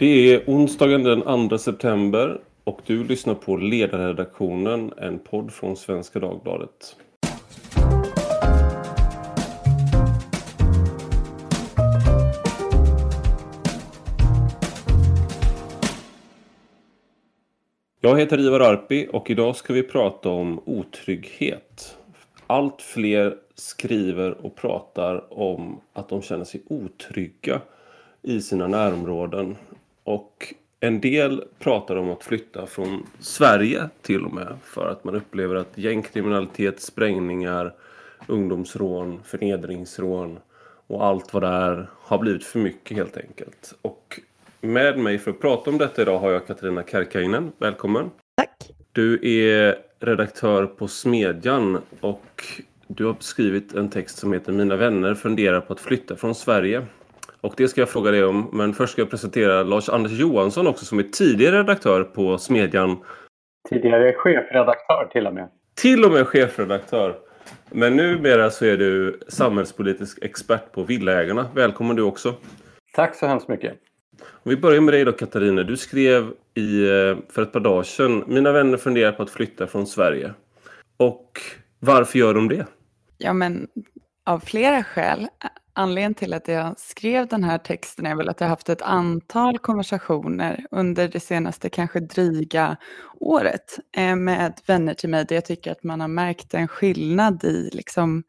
Det 0.00 0.34
är 0.34 0.44
onsdagen 0.46 1.02
den 1.02 1.48
2 1.48 1.58
september 1.58 2.40
och 2.64 2.80
du 2.86 3.04
lyssnar 3.04 3.34
på 3.34 3.56
Ledarredaktionen, 3.56 4.92
en 4.96 5.18
podd 5.18 5.52
från 5.52 5.76
Svenska 5.76 6.18
Dagbladet. 6.18 6.96
Jag 18.00 18.18
heter 18.18 18.40
Ivar 18.40 18.60
Arpi 18.60 19.08
och 19.12 19.30
idag 19.30 19.56
ska 19.56 19.72
vi 19.72 19.82
prata 19.82 20.28
om 20.28 20.60
otrygghet. 20.66 21.96
Allt 22.46 22.82
fler 22.82 23.36
skriver 23.54 24.46
och 24.46 24.56
pratar 24.56 25.38
om 25.38 25.80
att 25.92 26.08
de 26.08 26.22
känner 26.22 26.44
sig 26.44 26.62
otrygga 26.68 27.60
i 28.22 28.40
sina 28.40 28.66
närområden. 28.66 29.56
Och 30.04 30.54
en 30.80 31.00
del 31.00 31.44
pratar 31.58 31.96
om 31.96 32.10
att 32.10 32.24
flytta 32.24 32.66
från 32.66 33.06
Sverige 33.18 33.88
till 34.02 34.24
och 34.24 34.34
med 34.34 34.56
för 34.64 34.88
att 34.88 35.04
man 35.04 35.14
upplever 35.14 35.54
att 35.54 35.78
gängkriminalitet, 35.78 36.80
sprängningar, 36.80 37.74
ungdomsrån, 38.26 39.20
förnedringsrån 39.24 40.38
och 40.86 41.04
allt 41.04 41.34
vad 41.34 41.42
det 41.42 41.48
är 41.48 41.90
har 41.92 42.18
blivit 42.18 42.44
för 42.44 42.58
mycket 42.58 42.96
helt 42.96 43.16
enkelt. 43.16 43.74
Och 43.82 44.20
med 44.60 44.98
mig 44.98 45.18
för 45.18 45.30
att 45.30 45.40
prata 45.40 45.70
om 45.70 45.78
detta 45.78 46.02
idag 46.02 46.18
har 46.18 46.30
jag 46.30 46.46
Katarina 46.46 46.82
Kärkainen. 46.82 47.52
Välkommen! 47.58 48.10
Tack! 48.36 48.70
Du 48.92 49.14
är 49.22 49.78
redaktör 50.00 50.66
på 50.66 50.88
Smedjan 50.88 51.78
och 52.00 52.44
du 52.86 53.04
har 53.04 53.16
skrivit 53.20 53.74
en 53.74 53.90
text 53.90 54.18
som 54.18 54.32
heter 54.32 54.52
Mina 54.52 54.76
vänner 54.76 55.14
funderar 55.14 55.60
på 55.60 55.72
att 55.72 55.80
flytta 55.80 56.16
från 56.16 56.34
Sverige. 56.34 56.86
Och 57.40 57.54
det 57.56 57.68
ska 57.68 57.80
jag 57.80 57.88
fråga 57.88 58.10
dig 58.10 58.24
om. 58.24 58.50
Men 58.52 58.74
först 58.74 58.92
ska 58.92 59.02
jag 59.02 59.10
presentera 59.10 59.62
Lars-Anders 59.62 60.12
Johansson 60.12 60.66
också 60.66 60.84
som 60.84 60.98
är 60.98 61.02
tidigare 61.02 61.58
redaktör 61.58 62.04
på 62.04 62.38
Smedjan. 62.38 62.96
Tidigare 63.68 64.12
chefredaktör 64.12 65.08
till 65.12 65.26
och 65.26 65.34
med. 65.34 65.48
Till 65.74 66.04
och 66.04 66.12
med 66.12 66.26
chefredaktör. 66.26 67.18
Men 67.70 67.96
numera 67.96 68.50
så 68.50 68.64
är 68.64 68.76
du 68.76 69.20
samhällspolitisk 69.28 70.18
expert 70.22 70.72
på 70.72 70.82
Villaägarna. 70.82 71.46
Välkommen 71.54 71.96
du 71.96 72.02
också. 72.02 72.34
Tack 72.94 73.14
så 73.14 73.26
hemskt 73.26 73.48
mycket. 73.48 73.72
Om 74.20 74.50
vi 74.50 74.56
börjar 74.56 74.80
med 74.80 74.94
dig 74.94 75.04
då 75.04 75.12
Katarina. 75.12 75.62
Du 75.62 75.76
skrev 75.76 76.32
i, 76.54 76.82
eh, 76.82 77.16
för 77.28 77.42
ett 77.42 77.52
par 77.52 77.60
dagar 77.60 77.82
sedan 77.82 78.24
Mina 78.26 78.52
vänner 78.52 78.76
funderar 78.76 79.12
på 79.12 79.22
att 79.22 79.30
flytta 79.30 79.66
från 79.66 79.86
Sverige. 79.86 80.34
Och 80.96 81.40
varför 81.78 82.18
gör 82.18 82.34
de 82.34 82.48
det? 82.48 82.66
Ja, 83.18 83.32
men 83.32 83.68
av 84.26 84.40
flera 84.40 84.84
skäl. 84.84 85.28
Anledningen 85.80 86.14
till 86.14 86.34
att 86.34 86.48
jag 86.48 86.78
skrev 86.78 87.28
den 87.28 87.44
här 87.44 87.58
texten 87.58 88.06
är 88.06 88.14
väl 88.14 88.28
att 88.28 88.40
jag 88.40 88.48
haft 88.48 88.68
ett 88.68 88.82
antal 88.82 89.58
konversationer 89.58 90.66
under 90.70 91.08
det 91.08 91.20
senaste 91.20 91.70
kanske 91.70 92.00
dryga 92.00 92.76
året 93.20 93.78
eh, 93.96 94.16
med 94.16 94.60
vänner 94.66 94.94
till 94.94 95.08
mig 95.08 95.24
där 95.24 95.34
jag 95.34 95.44
tycker 95.44 95.72
att 95.72 95.84
man 95.84 96.00
har 96.00 96.08
märkt 96.08 96.54
en 96.54 96.68
skillnad 96.68 97.44
i 97.44 97.70
liksom 97.72 98.22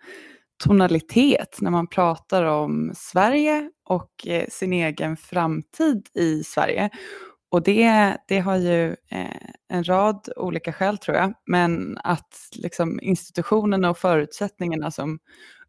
tonalitet 0.63 1.57
när 1.61 1.72
man 1.72 1.88
pratar 1.88 2.44
om 2.44 2.91
Sverige 2.95 3.69
och 3.85 4.27
eh, 4.27 4.45
sin 4.49 4.73
egen 4.73 5.17
framtid 5.17 6.07
i 6.13 6.44
Sverige. 6.44 6.89
Och 7.52 7.63
det, 7.63 8.17
det 8.27 8.39
har 8.39 8.57
ju 8.57 8.88
eh, 8.89 9.47
en 9.69 9.83
rad 9.83 10.29
olika 10.35 10.73
skäl 10.73 10.97
tror 10.97 11.17
jag, 11.17 11.33
men 11.45 11.97
att 12.03 12.49
liksom 12.55 12.99
institutionerna 13.02 13.89
och 13.89 13.97
förutsättningarna 13.97 14.91
som 14.91 15.19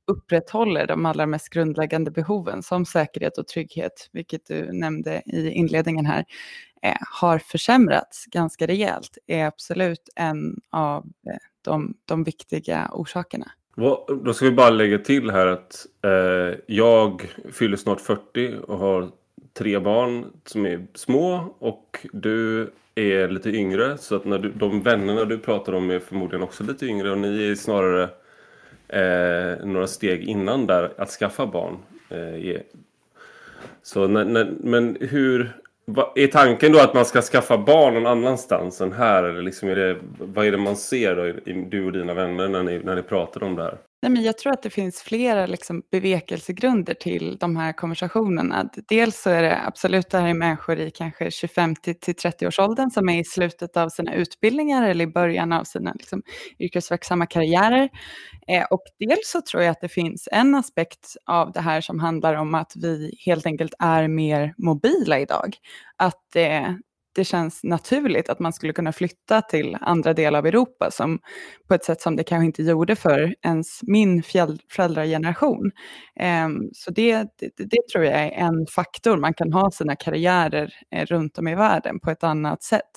upprätthåller 0.07 0.87
de 0.87 1.07
allra 1.07 1.27
mest 1.27 1.49
grundläggande 1.49 2.11
behoven 2.11 2.63
som 2.63 2.85
säkerhet 2.85 3.39
och 3.39 3.47
trygghet, 3.47 4.09
vilket 4.13 4.47
du 4.47 4.73
nämnde 4.73 5.23
i 5.27 5.51
inledningen 5.51 6.07
här, 6.07 6.25
eh, 6.83 6.97
har 7.21 7.39
försämrats 7.39 8.27
ganska 8.27 8.67
rejält, 8.67 9.19
är 9.27 9.47
absolut 9.47 10.09
en 10.17 10.61
av 10.71 11.05
eh, 11.27 11.37
de, 11.63 11.95
de 12.05 12.25
viktiga 12.25 12.91
orsakerna. 12.93 13.47
Då 14.25 14.35
ska 14.35 14.45
vi 14.45 14.53
bara 14.53 14.71
lägga 14.71 14.99
till 14.99 15.31
här 15.31 15.47
att 15.47 15.87
eh, 16.05 16.59
jag 16.67 17.33
fyller 17.53 17.77
snart 17.77 18.01
40 18.01 18.55
och 18.69 18.79
har 18.79 19.11
tre 19.55 19.79
barn 19.79 20.27
som 20.45 20.67
är 20.67 20.87
små 20.95 21.57
och 21.59 22.07
du 22.13 22.71
är 22.95 23.29
lite 23.29 23.51
yngre 23.51 23.99
så 23.99 24.17
att 24.17 24.25
när 24.25 24.39
du, 24.39 24.53
de 24.53 24.83
vännerna 24.83 25.25
du 25.25 25.39
pratar 25.39 25.73
om 25.73 25.91
är 25.91 25.99
förmodligen 25.99 26.43
också 26.43 26.65
lite 26.65 26.87
yngre 26.87 27.11
och 27.11 27.19
ni 27.19 27.51
är 27.51 27.55
snarare 27.55 28.09
eh, 28.93 29.67
några 29.67 29.87
steg 29.87 30.23
innan 30.23 30.67
där 30.67 30.93
att 30.97 31.11
skaffa 31.11 31.47
barn. 31.47 31.77
Eh, 32.11 32.61
så 33.83 34.07
när, 34.07 34.25
när, 34.25 34.53
men 34.61 34.97
hur... 35.01 35.53
är 36.15 36.27
tanken 36.27 36.73
då 36.73 36.79
att 36.79 36.95
man 36.95 37.05
ska 37.05 37.23
skaffa 37.23 37.59
barn 37.59 37.95
någon 37.95 38.07
annanstans 38.07 38.81
än 38.81 38.93
här? 38.93 39.25
Eller 39.25 39.43
liksom 39.43 39.69
är 39.69 39.77
det, 39.77 39.97
vad 40.19 40.47
är 40.47 40.51
det 40.51 40.59
man 40.59 40.77
ser 40.77 41.17
då, 41.17 41.53
du 41.69 41.87
och 41.87 41.93
dina 41.93 42.15
vänner 42.15 42.49
när 42.49 42.63
ni, 42.63 42.79
när 42.79 42.97
ni 42.97 43.03
pratar 43.03 43.43
om 43.43 43.57
det 43.57 43.63
här? 43.63 43.79
Nej, 44.03 44.13
men 44.13 44.23
jag 44.23 44.39
tror 44.39 44.53
att 44.53 44.63
det 44.63 44.71
finns 44.71 45.03
flera 45.03 45.47
liksom, 45.47 45.83
bevekelsegrunder 45.91 46.95
till 46.95 47.37
de 47.41 47.57
här 47.57 47.73
konversationerna. 47.73 48.71
Dels 48.89 49.23
så 49.23 49.31
är 49.31 49.43
det 49.43 49.67
absolut 49.67 50.11
det 50.11 50.19
här 50.19 50.29
är 50.29 50.35
människor 50.35 50.79
i 50.79 50.91
kanske 50.91 51.31
25 51.31 51.77
till 51.77 51.95
30-årsåldern 51.95 52.91
som 52.91 53.09
är 53.09 53.21
i 53.21 53.25
slutet 53.25 53.77
av 53.77 53.89
sina 53.89 54.15
utbildningar 54.15 54.89
eller 54.89 55.05
i 55.05 55.09
början 55.09 55.53
av 55.53 55.65
sina 55.65 55.93
liksom, 55.93 56.23
yrkesverksamma 56.59 57.27
karriärer. 57.27 57.89
Eh, 58.49 58.65
och 58.71 58.83
dels 58.99 59.31
så 59.31 59.41
tror 59.41 59.63
jag 59.63 59.71
att 59.71 59.81
det 59.81 59.89
finns 59.89 60.29
en 60.33 60.55
aspekt 60.55 61.17
av 61.27 61.53
det 61.53 61.61
här 61.61 61.81
som 61.81 62.01
handlar 62.01 62.35
om 62.35 62.55
att 62.55 62.73
vi 62.77 63.17
helt 63.27 63.47
enkelt 63.47 63.75
är 63.79 64.09
mer 64.09 64.55
mobila 64.59 65.19
idag. 65.21 65.57
Att 65.97 66.37
eh, 66.37 66.71
det 67.15 67.25
känns 67.25 67.65
naturligt 67.65 68.29
att 68.29 68.39
man 68.39 68.53
skulle 68.53 68.73
kunna 68.73 68.93
flytta 68.93 69.43
till 69.43 69.77
andra 69.81 70.15
delar 70.15 70.39
av 70.39 70.47
Europa 70.47 70.91
som, 70.91 71.19
på 71.69 71.75
ett 71.75 71.85
sätt 71.85 72.01
som 72.01 72.17
det 72.17 72.25
kanske 72.25 72.47
inte 72.47 72.63
gjorde 72.63 72.97
för 72.97 73.35
ens 73.43 73.81
min 73.83 74.23
föräldrageneration. 74.71 75.71
Um, 76.47 76.71
så 76.73 76.91
det, 76.91 77.15
det, 77.39 77.51
det, 77.57 77.89
tror 77.93 78.05
jag 78.05 78.15
är 78.15 78.31
en 78.31 78.67
faktor. 78.67 79.17
Man 79.17 79.35
kan 79.35 79.53
ha 79.53 79.71
sina 79.71 79.97
karriärer 79.97 80.75
eh, 80.91 81.07
runt 81.07 81.39
om 81.39 81.49
i 81.49 81.55
världen 81.55 82.01
på 82.01 82.11
ett 82.11 82.25
annat 82.25 82.63
sätt. 82.63 82.91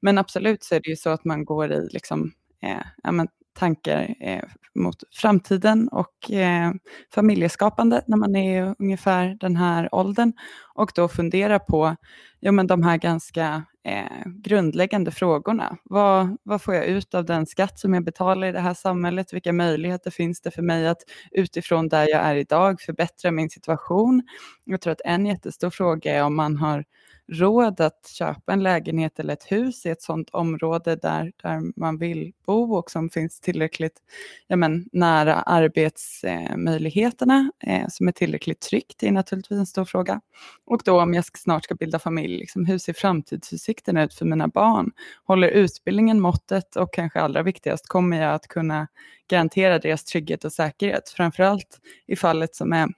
Men 0.00 0.18
absolut 0.18 0.64
så 0.64 0.74
är 0.74 0.80
det 0.80 0.90
ju 0.90 0.96
så 0.96 1.10
att 1.10 1.24
man 1.24 1.44
går 1.44 1.72
i 1.72 1.88
liksom, 1.92 2.32
eh, 2.62 2.86
ja, 3.02 3.12
men, 3.12 3.28
tankar 3.56 4.14
eh, 4.20 4.42
mot 4.74 4.96
framtiden 5.12 5.88
och 5.88 6.30
eh, 6.30 6.72
familjeskapande 7.14 8.02
när 8.06 8.16
man 8.16 8.36
är 8.36 8.74
ungefär 8.78 9.36
den 9.40 9.56
här 9.56 9.94
åldern 9.94 10.32
och 10.74 10.92
då 10.94 11.08
fundera 11.08 11.58
på 11.58 11.96
ja, 12.40 12.52
men 12.52 12.66
de 12.66 12.82
här 12.82 12.96
ganska 12.96 13.62
eh, 13.84 14.26
grundläggande 14.26 15.10
frågorna. 15.10 15.76
Vad, 15.84 16.36
vad 16.42 16.62
får 16.62 16.74
jag 16.74 16.86
ut 16.86 17.14
av 17.14 17.24
den 17.24 17.46
skatt 17.46 17.78
som 17.78 17.94
jag 17.94 18.04
betalar 18.04 18.46
i 18.46 18.52
det 18.52 18.60
här 18.60 18.74
samhället? 18.74 19.32
Vilka 19.32 19.52
möjligheter 19.52 20.10
finns 20.10 20.40
det 20.40 20.50
för 20.50 20.62
mig 20.62 20.88
att 20.88 21.02
utifrån 21.30 21.88
där 21.88 22.08
jag 22.10 22.20
är 22.20 22.34
idag 22.34 22.80
förbättra 22.80 23.30
min 23.30 23.50
situation? 23.50 24.22
Jag 24.64 24.80
tror 24.80 24.92
att 24.92 25.00
en 25.04 25.26
jättestor 25.26 25.70
fråga 25.70 26.14
är 26.14 26.24
om 26.24 26.36
man 26.36 26.56
har 26.56 26.84
råd 27.32 27.80
att 27.80 28.06
köpa 28.06 28.52
en 28.52 28.62
lägenhet 28.62 29.18
eller 29.18 29.32
ett 29.32 29.52
hus 29.52 29.86
i 29.86 29.88
ett 29.88 30.02
sådant 30.02 30.30
område 30.30 30.96
där, 30.96 31.32
där 31.42 31.80
man 31.80 31.98
vill 31.98 32.32
bo 32.46 32.74
och 32.74 32.90
som 32.90 33.10
finns 33.10 33.40
tillräckligt 33.40 34.02
ja, 34.46 34.56
men, 34.56 34.88
nära 34.92 35.34
arbetsmöjligheterna, 35.34 37.50
eh, 37.60 37.86
som 37.88 38.08
är 38.08 38.12
tillräckligt 38.12 38.60
tryggt, 38.60 39.02
är 39.02 39.12
naturligtvis 39.12 39.58
en 39.58 39.66
stor 39.66 39.84
fråga. 39.84 40.20
Och 40.64 40.82
då 40.84 41.02
om 41.02 41.14
jag 41.14 41.24
snart 41.24 41.64
ska 41.64 41.74
bilda 41.74 41.98
familj, 41.98 42.38
liksom, 42.38 42.64
hur 42.64 42.78
ser 42.78 42.92
framtidsutsikterna 42.92 44.04
ut 44.04 44.14
för 44.14 44.24
mina 44.24 44.48
barn? 44.48 44.92
Håller 45.24 45.48
utbildningen 45.48 46.20
måttet 46.20 46.76
och 46.76 46.94
kanske 46.94 47.20
allra 47.20 47.42
viktigast, 47.42 47.88
kommer 47.88 48.22
jag 48.22 48.34
att 48.34 48.48
kunna 48.48 48.86
garantera 49.28 49.78
deras 49.78 50.04
trygghet 50.04 50.44
och 50.44 50.52
säkerhet? 50.52 51.08
Framförallt 51.08 51.80
i 52.06 52.16
fallet 52.16 52.54
som 52.54 52.72
är 52.72 52.88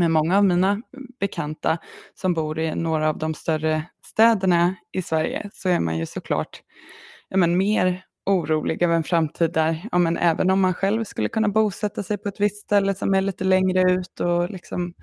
med 0.00 0.10
många 0.10 0.36
av 0.36 0.44
mina 0.44 0.82
bekanta 1.20 1.78
som 2.14 2.34
bor 2.34 2.58
i 2.58 2.74
några 2.74 3.08
av 3.08 3.18
de 3.18 3.34
större 3.34 3.82
städerna 4.06 4.74
i 4.92 5.02
Sverige 5.02 5.50
så 5.52 5.68
är 5.68 5.80
man 5.80 5.98
ju 5.98 6.06
såklart 6.06 6.62
ja, 7.28 7.36
men 7.36 7.56
mer 7.56 8.04
orolig 8.26 8.82
över 8.82 8.94
en 8.94 9.04
framtid 9.04 9.52
där, 9.52 9.88
ja, 9.92 9.98
men 9.98 10.16
även 10.16 10.50
om 10.50 10.60
man 10.60 10.74
själv 10.74 11.04
skulle 11.04 11.28
kunna 11.28 11.48
bosätta 11.48 12.02
sig 12.02 12.18
på 12.18 12.28
ett 12.28 12.40
visst 12.40 12.62
ställe 12.62 12.94
som 12.94 13.14
är 13.14 13.20
lite 13.20 13.44
längre 13.44 13.92
ut 13.92 14.20
och 14.20 14.50
liksom, 14.50 14.94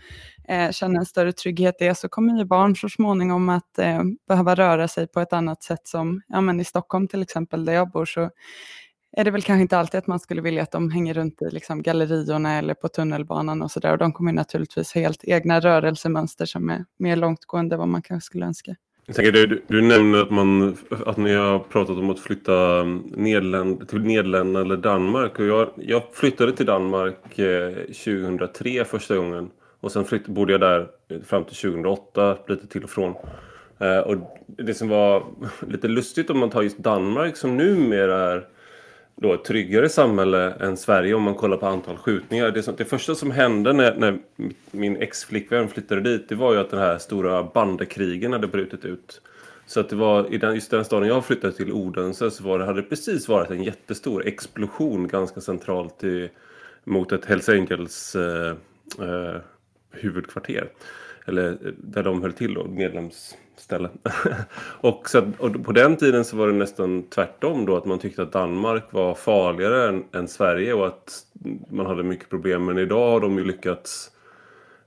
eh, 0.47 0.71
känna 0.71 0.99
en 0.99 1.05
större 1.05 1.33
trygghet 1.33 1.81
i 1.81 1.85
det, 1.85 1.95
så 1.95 2.09
kommer 2.09 2.37
ju 2.39 2.45
barn 2.45 2.75
så 2.75 2.89
småningom 2.89 3.49
att 3.49 3.79
eh, 3.79 4.01
behöva 4.27 4.55
röra 4.55 4.87
sig 4.87 5.07
på 5.07 5.19
ett 5.19 5.33
annat 5.33 5.63
sätt 5.63 5.87
som, 5.87 6.21
ja 6.27 6.41
men 6.41 6.59
i 6.59 6.63
Stockholm 6.63 7.07
till 7.07 7.21
exempel 7.21 7.65
där 7.65 7.73
jag 7.73 7.91
bor 7.91 8.05
så 8.05 8.29
är 9.17 9.23
det 9.23 9.31
väl 9.31 9.41
kanske 9.41 9.61
inte 9.61 9.77
alltid 9.77 9.97
att 9.97 10.07
man 10.07 10.19
skulle 10.19 10.41
vilja 10.41 10.63
att 10.63 10.71
de 10.71 10.91
hänger 10.91 11.13
runt 11.13 11.41
i 11.41 11.49
liksom 11.51 11.81
galleriorna 11.81 12.57
eller 12.57 12.73
på 12.73 12.87
tunnelbanan 12.87 13.61
och 13.61 13.71
sådär. 13.71 13.91
Och 13.91 13.97
de 13.97 14.13
kommer 14.13 14.33
naturligtvis 14.33 14.93
ha 14.93 15.01
helt 15.01 15.23
egna 15.23 15.59
rörelsemönster 15.59 16.45
som 16.45 16.69
är 16.69 16.85
mer 16.97 17.15
långtgående 17.15 17.75
än 17.75 17.79
vad 17.79 17.87
man 17.87 18.01
kanske 18.01 18.25
skulle 18.25 18.45
önska. 18.45 18.75
Jag 19.05 19.15
tänker, 19.15 19.31
du, 19.31 19.63
du 19.67 19.81
nämnde 19.81 20.21
att, 20.21 20.29
man, 20.29 20.77
att 21.05 21.17
ni 21.17 21.33
har 21.33 21.59
pratat 21.59 21.97
om 21.97 22.09
att 22.09 22.19
flytta 22.19 22.83
Nederländ, 23.15 23.89
till 23.89 24.01
Nederländerna 24.01 24.65
eller 24.65 24.77
Danmark. 24.77 25.39
Och 25.39 25.45
jag, 25.45 25.69
jag 25.75 26.03
flyttade 26.13 26.51
till 26.51 26.65
Danmark 26.65 27.39
eh, 27.39 27.73
2003 27.73 28.85
första 28.85 29.15
gången. 29.15 29.49
Och 29.79 29.91
sen 29.91 30.05
flytt, 30.05 30.27
bodde 30.27 30.51
jag 30.51 30.61
där 30.61 30.87
fram 31.25 31.43
till 31.43 31.55
2008, 31.55 32.37
lite 32.47 32.67
till 32.67 32.83
och 32.83 32.89
från. 32.89 33.15
Eh, 33.79 33.99
och 33.99 34.15
det 34.47 34.73
som 34.73 34.89
var 34.89 35.23
lite 35.67 35.87
lustigt 35.87 36.29
om 36.29 36.39
man 36.39 36.49
tar 36.49 36.61
just 36.61 36.77
Danmark 36.77 37.37
som 37.37 37.57
numera 37.57 38.33
är 38.33 38.56
då 39.21 39.33
ett 39.33 39.43
tryggare 39.43 39.89
samhälle 39.89 40.51
än 40.51 40.77
Sverige 40.77 41.13
om 41.13 41.23
man 41.23 41.35
kollar 41.35 41.57
på 41.57 41.65
antal 41.65 41.97
skjutningar. 41.97 42.51
Det, 42.51 42.63
som, 42.63 42.75
det 42.75 42.85
första 42.85 43.15
som 43.15 43.31
hände 43.31 43.73
när, 43.73 43.95
när 43.95 44.19
min 44.71 44.97
ex-flickvän 44.97 45.69
flyttade 45.69 46.01
dit 46.01 46.29
det 46.29 46.35
var 46.35 46.53
ju 46.53 46.59
att 46.59 46.69
den 46.69 46.79
här 46.79 46.97
stora 46.97 47.43
bandekrigen 47.43 48.33
hade 48.33 48.47
brutit 48.47 48.85
ut. 48.85 49.21
Så 49.65 49.79
att 49.79 49.89
det 49.89 49.95
var 49.95 50.33
i 50.33 50.37
den, 50.37 50.55
just 50.55 50.71
den 50.71 50.85
staden 50.85 51.09
jag 51.09 51.25
flyttade 51.25 51.53
till, 51.53 51.71
Odense, 51.71 52.31
så 52.31 52.43
var 52.43 52.59
det, 52.59 52.65
hade 52.65 52.81
det 52.81 52.89
precis 52.89 53.27
varit 53.27 53.51
en 53.51 53.63
jättestor 53.63 54.27
explosion 54.27 55.07
ganska 55.07 55.41
centralt 55.41 56.03
i, 56.03 56.29
mot 56.83 57.11
ett 57.11 57.25
Hells 57.25 57.49
Angels 57.49 58.15
eh, 58.15 58.55
eh, 58.99 59.41
huvudkvarter. 59.91 60.69
Eller 61.27 61.51
eh, 61.51 61.71
där 61.77 62.03
de 62.03 62.21
höll 62.21 62.33
till 62.33 62.53
då, 62.53 62.67
medlemsställe. 62.67 63.89
och, 64.81 65.09
så, 65.09 65.31
och 65.37 65.63
på 65.65 65.71
den 65.71 65.95
tiden 65.95 66.25
så 66.25 66.37
var 66.37 66.47
det 66.47 66.53
nästan 66.53 67.03
tvärtom 67.03 67.65
då 67.65 67.77
att 67.77 67.85
man 67.85 67.99
tyckte 67.99 68.21
att 68.21 68.31
Danmark 68.31 68.83
var 68.91 69.15
farligare 69.15 69.89
än, 69.89 70.03
än 70.13 70.27
Sverige 70.27 70.73
och 70.73 70.87
att 70.87 71.23
man 71.69 71.85
hade 71.85 72.03
mycket 72.03 72.29
problem. 72.29 72.65
Men 72.65 72.77
idag 72.77 73.11
har 73.11 73.19
de 73.19 73.37
ju 73.37 73.43
lyckats 73.43 74.11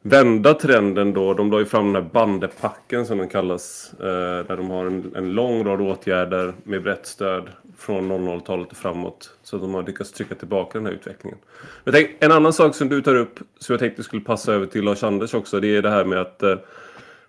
vända 0.02 0.54
trenden 0.54 1.12
då. 1.12 1.34
De 1.34 1.50
la 1.50 1.58
ju 1.58 1.64
fram 1.64 1.92
den 1.92 2.02
här 2.02 2.10
bandepacken 2.10 3.06
som 3.06 3.18
den 3.18 3.28
kallas. 3.28 3.94
Eh, 4.00 4.46
där 4.46 4.56
de 4.56 4.70
har 4.70 4.86
en, 4.86 5.12
en 5.16 5.32
lång 5.32 5.64
rad 5.64 5.80
åtgärder 5.80 6.54
med 6.64 6.82
brett 6.82 7.06
stöd 7.06 7.48
från 7.78 8.12
00-talet 8.12 8.70
och 8.70 8.76
framåt. 8.76 9.30
Så 9.42 9.58
de 9.58 9.74
har 9.74 9.82
lyckats 9.82 10.12
trycka 10.12 10.34
tillbaka 10.34 10.78
den 10.78 10.86
här 10.86 10.92
utvecklingen. 10.92 11.38
Men 11.84 11.94
tänk, 11.94 12.10
en 12.20 12.32
annan 12.32 12.52
sak 12.52 12.74
som 12.74 12.88
du 12.88 13.02
tar 13.02 13.14
upp 13.14 13.38
som 13.58 13.72
jag 13.72 13.80
tänkte 13.80 14.02
skulle 14.02 14.22
passa 14.22 14.52
över 14.52 14.66
till 14.66 14.84
Lars-Anders 14.84 15.34
också. 15.34 15.60
Det 15.60 15.76
är 15.76 15.82
det 15.82 15.90
här 15.90 16.04
med 16.04 16.20
att 16.20 16.42
eh, 16.42 16.56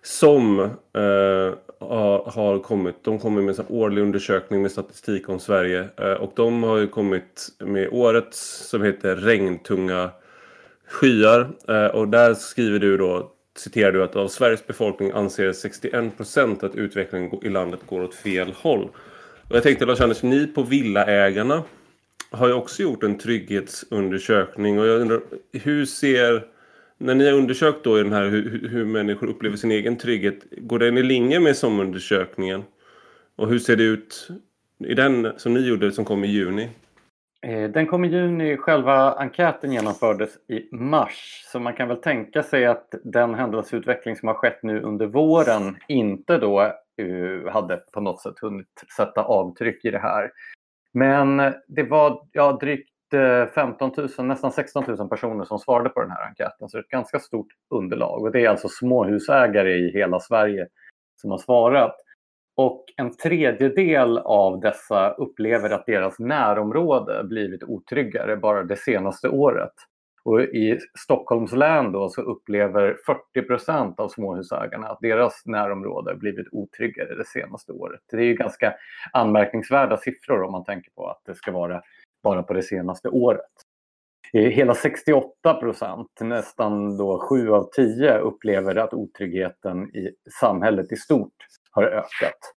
som 0.03 0.59
eh, 0.59 0.69
har, 1.79 2.31
har, 2.31 2.59
kommit, 2.59 2.95
de 3.03 3.19
kommer 3.19 3.41
med 3.41 3.59
en 3.59 3.65
årlig 3.69 4.01
undersökning 4.01 4.61
med 4.61 4.71
statistik 4.71 5.29
om 5.29 5.39
Sverige. 5.39 5.89
Eh, 5.97 6.13
och 6.13 6.33
de 6.35 6.63
har 6.63 6.77
ju 6.77 6.87
kommit 6.87 7.49
med 7.59 7.89
årets 7.91 8.69
som 8.69 8.83
heter 8.83 9.15
regntunga 9.15 10.09
skyar. 10.91 11.49
Eh, 11.67 11.85
och 11.85 12.07
där 12.07 12.33
skriver 12.33 12.79
du 12.79 12.97
då, 12.97 13.31
citerar 13.57 13.91
du 13.91 14.03
att 14.03 14.15
av 14.15 14.27
Sveriges 14.27 14.67
befolkning 14.67 15.11
anser 15.11 15.51
61% 15.51 16.65
att 16.65 16.75
utvecklingen 16.75 17.45
i 17.45 17.49
landet 17.49 17.79
går 17.85 18.03
åt 18.03 18.15
fel 18.15 18.53
håll. 18.57 18.89
Och 19.49 19.55
jag 19.55 19.63
tänkte 19.63 19.85
Lars-Anders, 19.85 20.23
ni 20.23 20.47
på 20.47 20.63
Villaägarna 20.63 21.63
har 22.29 22.47
ju 22.47 22.53
också 22.53 22.81
gjort 22.81 23.03
en 23.03 23.17
trygghetsundersökning 23.17 24.79
och 24.79 24.87
jag 24.87 25.01
undrar 25.01 25.21
hur 25.51 25.85
ser 25.85 26.45
när 26.97 27.15
ni 27.15 27.25
har 27.25 27.33
undersökt 27.33 27.83
då 27.83 27.99
i 27.99 28.03
den 28.03 28.13
här 28.13 28.29
hur, 28.29 28.69
hur 28.69 28.85
människor 28.85 29.27
upplever 29.27 29.57
sin 29.57 29.71
egen 29.71 29.97
trygghet, 29.97 30.39
går 30.57 30.79
den 30.79 30.97
i 30.97 31.03
linje 31.03 31.39
med 31.39 31.57
SOM-undersökningen? 31.57 32.63
Och 33.35 33.49
hur 33.49 33.59
ser 33.59 33.75
det 33.75 33.83
ut 33.83 34.27
i 34.85 34.93
den 34.93 35.31
som 35.37 35.53
ni 35.53 35.59
gjorde 35.59 35.91
som 35.91 36.05
kom 36.05 36.23
i 36.23 36.27
juni? 36.27 36.69
Eh, 37.47 37.69
den 37.69 37.87
kom 37.87 38.05
i 38.05 38.07
juni, 38.07 38.57
själva 38.57 39.13
enkäten 39.13 39.71
genomfördes 39.71 40.29
i 40.49 40.75
mars. 40.75 41.43
Så 41.51 41.59
man 41.59 41.73
kan 41.73 41.87
väl 41.87 41.97
tänka 41.97 42.43
sig 42.43 42.65
att 42.65 42.95
den 43.03 43.35
händelseutveckling 43.35 44.15
som 44.15 44.27
har 44.27 44.35
skett 44.35 44.63
nu 44.63 44.81
under 44.81 45.05
våren 45.05 45.77
inte 45.87 46.37
då 46.37 46.61
eh, 46.61 47.51
hade 47.53 47.77
på 47.93 48.01
något 48.01 48.21
sätt 48.21 48.39
hunnit 48.41 48.85
sätta 48.97 49.23
avtryck 49.23 49.85
i 49.85 49.91
det 49.91 49.99
här. 49.99 50.31
Men 50.93 51.53
det 51.67 51.83
var 51.83 52.27
ja, 52.31 52.57
drygt 52.61 53.13
eh, 53.13 53.45
15 53.45 53.91
000, 54.17 54.27
nästan 54.27 54.51
16 54.51 54.83
000 54.87 55.09
personer 55.09 55.45
som 55.45 55.59
svarade 55.59 55.89
på 55.89 56.01
den 56.01 56.11
här 56.11 56.27
enkäten. 56.27 56.69
Så 56.69 56.77
det 56.77 56.81
är 56.81 56.83
ett 56.83 56.89
ganska 56.89 57.19
stort 57.19 57.53
underlag. 57.69 58.21
Och 58.21 58.31
det 58.31 58.45
är 58.45 58.49
alltså 58.49 58.67
småhusägare 58.69 59.73
i 59.73 59.91
hela 59.91 60.19
Sverige 60.19 60.67
som 61.15 61.31
har 61.31 61.37
svarat. 61.37 61.95
Och 62.61 62.85
en 62.97 63.17
tredjedel 63.17 64.17
av 64.17 64.59
dessa 64.59 65.11
upplever 65.11 65.69
att 65.69 65.85
deras 65.85 66.19
närområde 66.19 67.23
blivit 67.23 67.63
otryggare 67.63 68.37
bara 68.37 68.63
det 68.63 68.75
senaste 68.75 69.29
året. 69.29 69.73
Och 70.23 70.41
I 70.41 70.79
Stockholms 70.99 71.51
län 71.51 71.91
då 71.91 72.09
så 72.09 72.21
upplever 72.21 72.97
40 73.05 73.47
procent 73.47 73.99
av 73.99 74.09
småhusägarna 74.09 74.87
att 74.87 74.99
deras 75.01 75.45
närområde 75.45 76.15
blivit 76.15 76.47
otryggare 76.51 77.15
det 77.15 77.27
senaste 77.27 77.71
året. 77.71 78.01
Det 78.11 78.17
är 78.17 78.21
ju 78.21 78.35
ganska 78.35 78.73
anmärkningsvärda 79.13 79.97
siffror 79.97 80.43
om 80.43 80.51
man 80.51 80.65
tänker 80.65 80.91
på 80.91 81.07
att 81.07 81.21
det 81.25 81.35
ska 81.35 81.51
vara 81.51 81.81
bara 82.23 82.43
på 82.43 82.53
det 82.53 82.63
senaste 82.63 83.09
året. 83.09 83.51
Hela 84.33 84.73
68 84.73 85.53
procent, 85.53 86.11
nästan 86.21 86.97
då 86.97 87.19
7 87.19 87.51
av 87.51 87.69
10, 87.75 88.17
upplever 88.17 88.75
att 88.75 88.93
otryggheten 88.93 89.95
i 89.95 90.11
samhället 90.39 90.91
i 90.91 90.95
stort 90.95 91.35
har 91.71 91.83
ökat. 91.83 92.53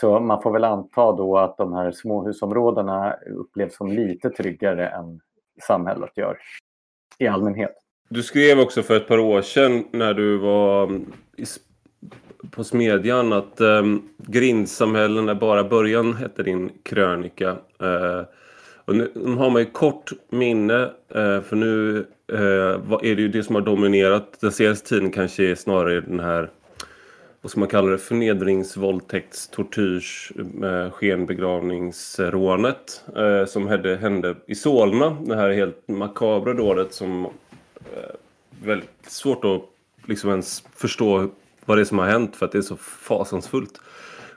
Så 0.00 0.20
man 0.20 0.42
får 0.42 0.52
väl 0.52 0.64
anta 0.64 1.12
då 1.12 1.38
att 1.38 1.56
de 1.56 1.72
här 1.72 1.90
småhusområdena 1.90 3.16
upplevs 3.36 3.76
som 3.76 3.88
lite 3.92 4.30
tryggare 4.30 4.88
än 4.88 5.20
samhället 5.62 6.10
gör 6.16 6.38
i 7.18 7.26
allmänhet. 7.26 7.74
Du 8.08 8.22
skrev 8.22 8.60
också 8.60 8.82
för 8.82 8.96
ett 8.96 9.08
par 9.08 9.18
år 9.18 9.42
sedan 9.42 9.84
när 9.90 10.14
du 10.14 10.38
var 10.38 10.84
mm, 10.84 11.12
på 12.50 12.64
Smedjan 12.64 13.32
att 13.32 13.60
eh, 13.60 13.82
grindsamhällen 14.16 15.28
är 15.28 15.34
bara 15.34 15.64
början, 15.64 16.14
hette 16.14 16.42
din 16.42 16.70
krönika. 16.82 17.50
Eh, 17.80 18.22
och 18.84 18.96
nu, 18.96 19.12
nu 19.14 19.34
har 19.34 19.50
man 19.50 19.62
ju 19.62 19.70
kort 19.70 20.12
minne, 20.30 20.82
eh, 21.08 21.40
för 21.40 21.56
nu 21.56 22.06
uh, 22.32 22.98
är 23.02 23.16
det 23.16 23.22
ju 23.22 23.28
det 23.28 23.42
som 23.42 23.54
har 23.54 23.62
dominerat 23.62 24.40
den 24.40 24.52
senaste 24.52 24.88
tiden 24.88 25.10
kanske 25.10 25.50
är 25.50 25.54
snarare 25.54 26.00
den 26.00 26.20
här 26.20 26.50
vad 27.42 27.50
ska 27.50 27.60
man 27.60 27.68
kalla 27.68 27.90
det, 27.90 27.98
förnedringsvåldtäkts, 27.98 29.48
tortyrs, 29.48 30.32
eh, 30.62 30.90
skenbegravningsrånet 30.90 33.04
eh, 33.16 33.44
som 33.46 33.68
hände, 33.68 33.96
hände 33.96 34.36
i 34.46 34.54
Solna. 34.54 35.10
Det 35.10 35.36
här 35.36 35.50
helt 35.50 35.88
makabra 35.88 36.54
dådet 36.54 36.94
som 36.94 37.24
eh, 37.24 37.30
väldigt 38.62 39.06
svårt 39.06 39.44
att 39.44 39.62
liksom 40.06 40.30
ens 40.30 40.64
förstå 40.76 41.30
vad 41.64 41.78
det 41.78 41.82
är 41.82 41.84
som 41.84 41.98
har 41.98 42.06
hänt 42.06 42.36
för 42.36 42.46
att 42.46 42.52
det 42.52 42.58
är 42.58 42.62
så 42.62 42.76
fasansfullt. 42.76 43.80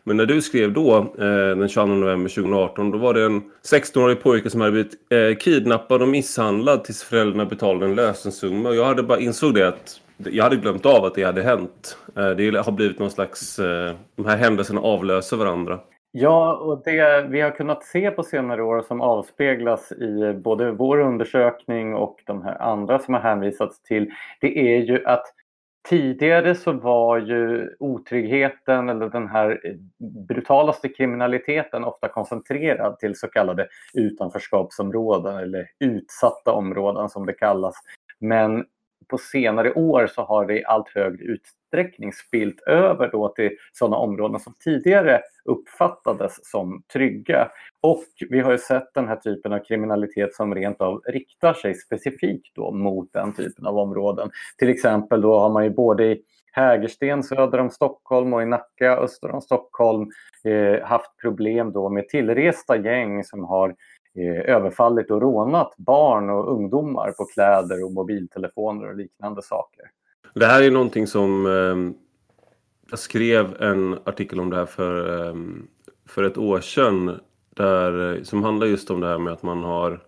Men 0.04 0.18
när 0.18 0.26
du 0.26 0.42
skrev 0.42 0.74
då, 0.74 0.98
eh, 0.98 1.58
den 1.58 1.70
22 1.70 1.86
november 1.86 2.30
2018, 2.30 2.92
då 2.92 2.98
var 2.98 3.14
det 3.14 3.24
en 3.24 3.42
16-årig 3.64 4.24
pojke 4.24 4.50
som 4.50 4.62
hade 4.62 4.72
blivit 4.72 4.94
eh, 5.10 5.38
kidnappad 5.38 6.02
och 6.02 6.08
misshandlad 6.08 6.84
tills 6.84 7.04
föräldrarna 7.04 7.46
betalade 7.46 7.86
en 7.86 7.96
lösensumma. 7.96 8.70
Och 8.70 8.76
jag 8.76 8.86
hade 8.86 9.04
bara 9.04 9.20
insåg 9.20 9.54
det 9.54 9.68
att 9.68 10.02
jag 10.32 10.44
hade 10.44 10.56
glömt 10.56 10.86
av 10.86 11.06
att 11.06 11.16
det 11.16 11.24
hade 11.24 11.44
hänt. 11.44 11.98
Eh, 12.18 12.30
det 12.30 12.66
har 12.66 12.72
blivit 12.72 13.00
någon 13.00 13.12
slags... 13.12 13.60
Eh, 13.60 13.96
de 14.16 14.26
här 14.26 14.38
händelserna 14.38 14.82
avlöser 14.82 15.38
varandra. 15.38 15.80
Ja, 16.14 16.56
och 16.56 16.82
det 16.86 17.28
vi 17.30 17.42
har 17.42 17.52
kunnat 17.52 17.84
se 17.84 18.12
på 18.12 18.24
senare 18.24 18.64
år 18.64 18.82
som 18.82 19.02
avspeglas 19.02 19.92
i 19.92 20.34
både 20.34 20.72
vår 20.72 21.00
undersökning 21.00 21.96
och 21.96 22.20
de 22.26 22.44
här 22.44 22.62
andra 22.62 23.00
som 23.00 23.14
har 23.14 23.22
hänvisats 23.22 23.82
till, 23.82 24.12
det 24.42 24.76
är 24.76 24.82
ju 24.82 25.06
att 25.06 25.26
tidigare 25.90 26.56
så 26.56 26.72
var 26.72 27.18
ju 27.18 27.70
otryggheten 27.80 28.90
eller 28.90 29.10
den 29.10 29.28
här 29.28 29.60
brutalaste 30.28 30.90
kriminaliteten 30.90 31.84
ofta 31.84 32.08
koncentrerad 32.08 33.00
till 33.00 33.16
så 33.16 33.28
kallade 33.28 33.68
utanförskapsområden 33.94 35.38
eller 35.38 35.68
utsatta 35.80 36.52
områden 36.52 37.10
som 37.10 37.26
det 37.26 37.34
kallas. 37.34 37.76
Men 38.20 38.66
på 39.12 39.18
senare 39.18 39.74
år 39.74 40.08
så 40.08 40.22
har 40.22 40.46
det 40.46 40.60
i 40.60 40.66
allt 40.66 40.90
högre 40.90 41.24
utsträckning 41.24 42.14
spilt 42.14 42.62
över 42.62 43.10
då 43.12 43.30
till 43.30 43.52
sådana 43.74 43.98
områden 43.98 44.40
som 44.40 44.54
tidigare 44.64 45.22
uppfattades 45.46 46.52
som 46.52 46.84
trygga. 46.94 47.48
Och 47.82 48.04
vi 48.30 48.40
har 48.40 48.52
ju 48.52 48.58
sett 48.58 48.94
den 48.94 49.08
här 49.08 49.16
typen 49.16 49.54
av 49.54 49.60
kriminalitet 49.60 50.36
som 50.36 50.56
rent 50.56 50.82
av 50.82 51.02
riktar 51.06 51.54
sig 51.54 51.76
specifikt 51.76 52.56
då 52.56 52.72
mot 52.72 53.14
den 53.14 53.34
typen 53.34 53.66
av 53.66 53.78
områden. 53.78 54.30
Till 54.58 54.70
exempel 54.70 55.22
då 55.22 55.40
har 55.40 55.50
man 55.50 55.64
ju 55.64 55.70
både 55.70 56.06
i 56.06 56.22
Hägersten 56.54 57.24
söder 57.24 57.58
om 57.58 57.70
Stockholm 57.70 58.34
och 58.34 58.42
i 58.42 58.46
Nacka 58.46 58.98
öster 58.98 59.32
om 59.32 59.42
Stockholm 59.42 60.10
eh, 60.44 60.84
haft 60.84 61.18
problem 61.22 61.72
då 61.72 61.90
med 61.90 62.10
tillresta 62.10 62.78
gäng 62.78 63.24
som 63.24 63.44
har 63.44 63.70
Eh, 63.70 63.76
Eh, 64.18 64.56
överfallit 64.56 65.12
och 65.12 65.22
rånat 65.22 65.74
barn 65.78 66.30
och 66.30 66.52
ungdomar 66.52 67.12
på 67.12 67.26
kläder 67.26 67.86
och 67.86 67.92
mobiltelefoner 67.92 68.90
och 68.90 68.96
liknande 68.96 69.42
saker. 69.42 69.86
Det 70.36 70.46
här 70.46 70.64
är 70.64 70.72
någonting 70.72 71.08
som 71.08 71.46
eh, 71.46 71.98
jag 72.90 73.00
skrev 73.00 73.62
en 73.62 73.98
artikel 74.04 74.40
om 74.40 74.50
det 74.50 74.56
här 74.56 74.66
för, 74.66 75.26
eh, 75.28 75.36
för 76.08 76.24
ett 76.24 76.38
år 76.38 76.60
sedan 76.60 77.20
där, 77.56 78.16
eh, 78.16 78.24
som 78.24 78.44
handlar 78.44 78.68
just 78.68 78.92
om 78.92 79.00
det 79.00 79.08
här 79.08 79.18
med 79.18 79.34
att 79.34 79.44
man 79.44 79.64
har 79.64 80.04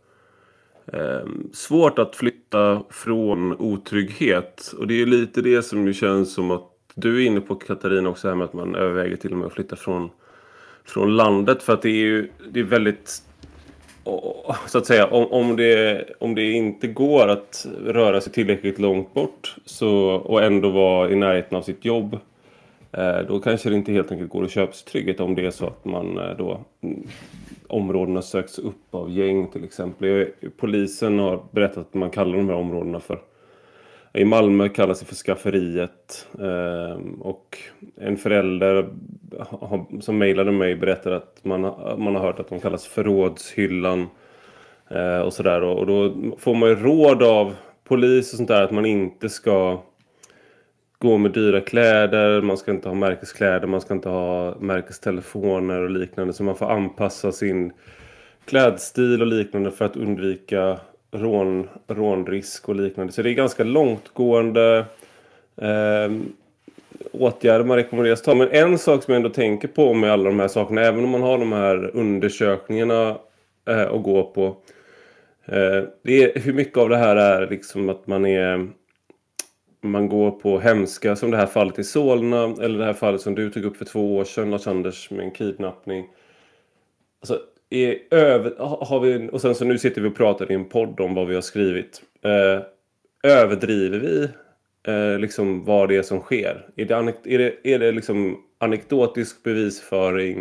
eh, 0.86 1.28
svårt 1.54 2.00
att 2.00 2.16
flytta 2.16 2.84
från 2.90 3.58
otrygghet. 3.58 4.74
Och 4.80 4.88
det 4.88 5.02
är 5.02 5.06
lite 5.06 5.42
det 5.42 5.64
som 5.64 5.86
det 5.86 5.94
känns 5.94 6.34
som 6.34 6.52
att 6.52 6.70
du 6.96 7.24
är 7.24 7.28
inne 7.28 7.42
på 7.42 7.56
Katarina 7.56 8.10
också 8.10 8.28
här 8.28 8.36
med 8.36 8.46
att 8.46 8.54
man 8.54 8.76
överväger 8.76 9.16
till 9.16 9.32
och 9.32 9.38
med 9.38 9.48
att 9.48 9.54
flytta 9.54 9.76
från, 9.76 10.10
från 10.86 11.16
landet 11.16 11.64
för 11.64 11.74
att 11.74 11.82
det 11.82 11.90
är 11.90 12.06
ju 12.06 12.30
det 12.52 12.60
är 12.60 12.64
väldigt 12.64 13.24
så 14.68 14.78
att 14.78 14.86
säga, 14.86 15.08
om, 15.08 15.28
om, 15.32 15.56
det, 15.56 16.06
om 16.20 16.36
det 16.36 16.52
inte 16.52 16.88
går 16.88 17.28
att 17.28 17.68
röra 17.86 18.22
sig 18.22 18.34
tillräckligt 18.34 18.80
långt 18.80 19.14
bort 19.14 19.56
så, 19.66 19.98
och 20.06 20.44
ändå 20.44 20.70
vara 20.70 21.10
i 21.10 21.16
närheten 21.16 21.58
av 21.58 21.62
sitt 21.62 21.86
jobb 21.86 22.20
eh, 22.92 23.18
då 23.28 23.40
kanske 23.40 23.70
det 23.70 23.76
inte 23.76 23.92
helt 23.92 24.12
enkelt 24.12 24.30
går 24.30 24.44
att 24.44 24.52
köpa 24.52 24.74
sig 24.74 24.88
trygghet 24.88 25.20
om 25.20 25.36
det 25.36 25.46
är 25.46 25.52
så 25.52 25.68
att 25.68 25.86
man 25.86 26.18
eh, 26.18 26.38
då 26.38 26.60
mm, 26.82 27.08
områdena 27.68 28.22
söks 28.22 28.60
upp 28.60 28.96
av 28.96 29.12
gäng 29.12 29.48
till 29.48 29.64
exempel. 29.64 30.22
Eh, 30.22 30.50
polisen 30.58 31.20
har 31.20 31.44
berättat 31.52 31.78
att 31.78 31.94
man 31.94 32.10
kallar 32.10 32.38
de 32.38 32.50
här 32.50 32.56
områdena 32.56 33.00
för 33.00 33.20
i 34.14 34.26
Malmö 34.26 34.70
kallas 34.70 35.00
det 35.00 35.06
för 35.06 35.16
skafferiet 35.16 36.28
ehm, 36.40 37.22
och 37.22 37.58
en 37.96 38.18
förälder 38.18 38.90
som 40.02 40.18
mejlade 40.18 40.52
mig 40.52 40.76
berättade 40.76 41.16
att 41.16 41.40
man, 41.44 41.62
man 41.98 42.16
har 42.16 42.20
hört 42.20 42.40
att 42.40 42.50
de 42.50 42.60
kallas 42.60 42.88
förrådshyllan 42.88 44.08
eh, 44.90 45.20
och 45.20 45.34
sådär 45.34 45.62
och 45.64 45.88
då 45.88 46.14
får 46.38 46.56
man 46.56 46.70
ju 46.70 46.76
råd 46.76 47.24
av 47.24 47.56
polis 47.84 48.34
och 48.34 48.38
sånt 48.38 48.50
där 48.50 48.64
att 48.64 48.72
man 48.72 48.86
inte 48.86 49.30
ska 49.30 49.82
gå 51.04 51.18
med 51.18 51.32
dyra 51.32 51.62
kläder, 51.62 52.42
man 52.42 52.58
ska 52.58 52.72
inte 52.72 52.90
ha 52.90 52.96
märkeskläder, 52.96 53.68
man 53.68 53.82
ska 53.82 53.94
inte 53.94 54.10
ha 54.10 54.56
märkestelefoner 54.60 55.82
och 55.82 55.90
liknande. 55.90 56.34
Så 56.34 56.44
man 56.44 56.56
får 56.56 56.72
anpassa 56.72 57.32
sin 57.32 57.74
klädstil 58.46 59.22
och 59.22 59.28
liknande 59.28 59.72
för 59.72 59.86
att 59.86 59.96
undvika 59.96 60.80
rån, 61.14 61.70
rånrisk 61.88 62.70
och 62.70 62.76
liknande. 62.76 63.14
Så 63.14 63.22
det 63.22 63.30
är 63.30 63.34
ganska 63.34 63.64
långtgående 63.64 64.86
eh, 65.58 66.12
åtgärder 67.12 67.66
man 67.66 67.78
rekommenderas 67.78 68.22
ta. 68.22 68.36
Men 68.36 68.50
en 68.52 68.78
sak 68.78 69.04
som 69.04 69.12
jag 69.12 69.18
ändå 69.18 69.30
tänker 69.30 69.68
på 69.68 69.94
med 69.94 70.12
alla 70.12 70.24
de 70.24 70.40
här 70.40 70.48
sakerna, 70.48 70.82
även 70.82 71.04
om 71.04 71.10
man 71.10 71.22
har 71.22 71.38
de 71.38 71.52
här 71.52 71.96
undersökningarna 71.96 73.18
eh, 73.70 73.92
att 73.92 74.04
gå 74.04 74.24
på. 74.24 74.46
Eh, 75.46 75.84
det 76.04 76.24
är, 76.24 76.40
hur 76.40 76.54
mycket 76.54 76.78
av 76.78 76.90
det 76.90 76.98
här 76.98 77.16
är 77.16 77.50
liksom 77.50 77.90
att 77.90 78.08
man 78.08 78.26
är 78.26 78.68
man 79.82 80.10
går 80.10 80.32
på 80.32 80.60
hemska 80.60 81.16
som 81.16 81.32
det 81.32 81.38
här 81.38 81.46
fallet 81.46 81.80
i 81.80 81.84
Solna 81.84 82.44
eller 82.44 82.80
det 82.80 82.86
här 82.86 82.94
fallet 82.94 83.22
som 83.22 83.36
du 83.36 83.50
tog 83.50 83.66
upp 83.66 83.78
för 83.78 83.86
två 83.86 84.18
år 84.18 84.24
sedan 84.24 84.52
Lars-Anders 84.52 85.12
med 85.12 85.26
en 85.26 85.32
kidnappning. 85.32 86.08
Alltså, 87.22 87.40
är 87.74 87.98
över, 88.12 88.56
har 88.60 89.00
vi, 89.00 89.30
och 89.32 89.42
sen 89.42 89.56
så 89.56 89.66
nu 89.66 89.78
sitter 89.78 90.02
vi 90.02 90.10
och 90.10 90.16
pratar 90.16 90.52
i 90.52 90.56
en 90.56 90.66
podd 90.66 91.00
om 91.00 91.16
vad 91.16 91.28
vi 91.28 91.36
har 91.36 91.42
skrivit. 91.42 92.02
Eh, 92.22 92.64
överdriver 93.32 94.00
vi 94.00 94.30
eh, 94.88 95.20
liksom 95.20 95.66
vad 95.66 95.90
det 95.90 95.96
är 95.96 96.04
som 96.04 96.20
sker? 96.20 96.68
Är 96.76 96.86
det, 96.86 97.14
är 97.24 97.38
det, 97.38 97.56
är 97.64 97.80
det 97.80 97.92
liksom 97.92 98.38
anekdotisk 98.58 99.44
bevisföring? 99.44 100.40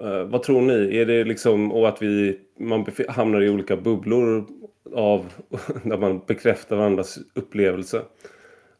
Eh, 0.00 0.24
vad 0.24 0.42
tror 0.42 0.62
ni? 0.62 0.96
Är 0.96 1.06
det 1.06 1.24
liksom 1.24 1.72
och 1.72 1.88
att 1.88 2.02
vi, 2.02 2.40
man 2.58 2.86
hamnar 3.08 3.40
i 3.40 3.50
olika 3.50 3.76
bubblor 3.76 4.46
av 4.94 5.32
där 5.82 5.98
man 5.98 6.20
bekräftar 6.26 6.76
varandras 6.76 7.18
upplevelse. 7.34 8.02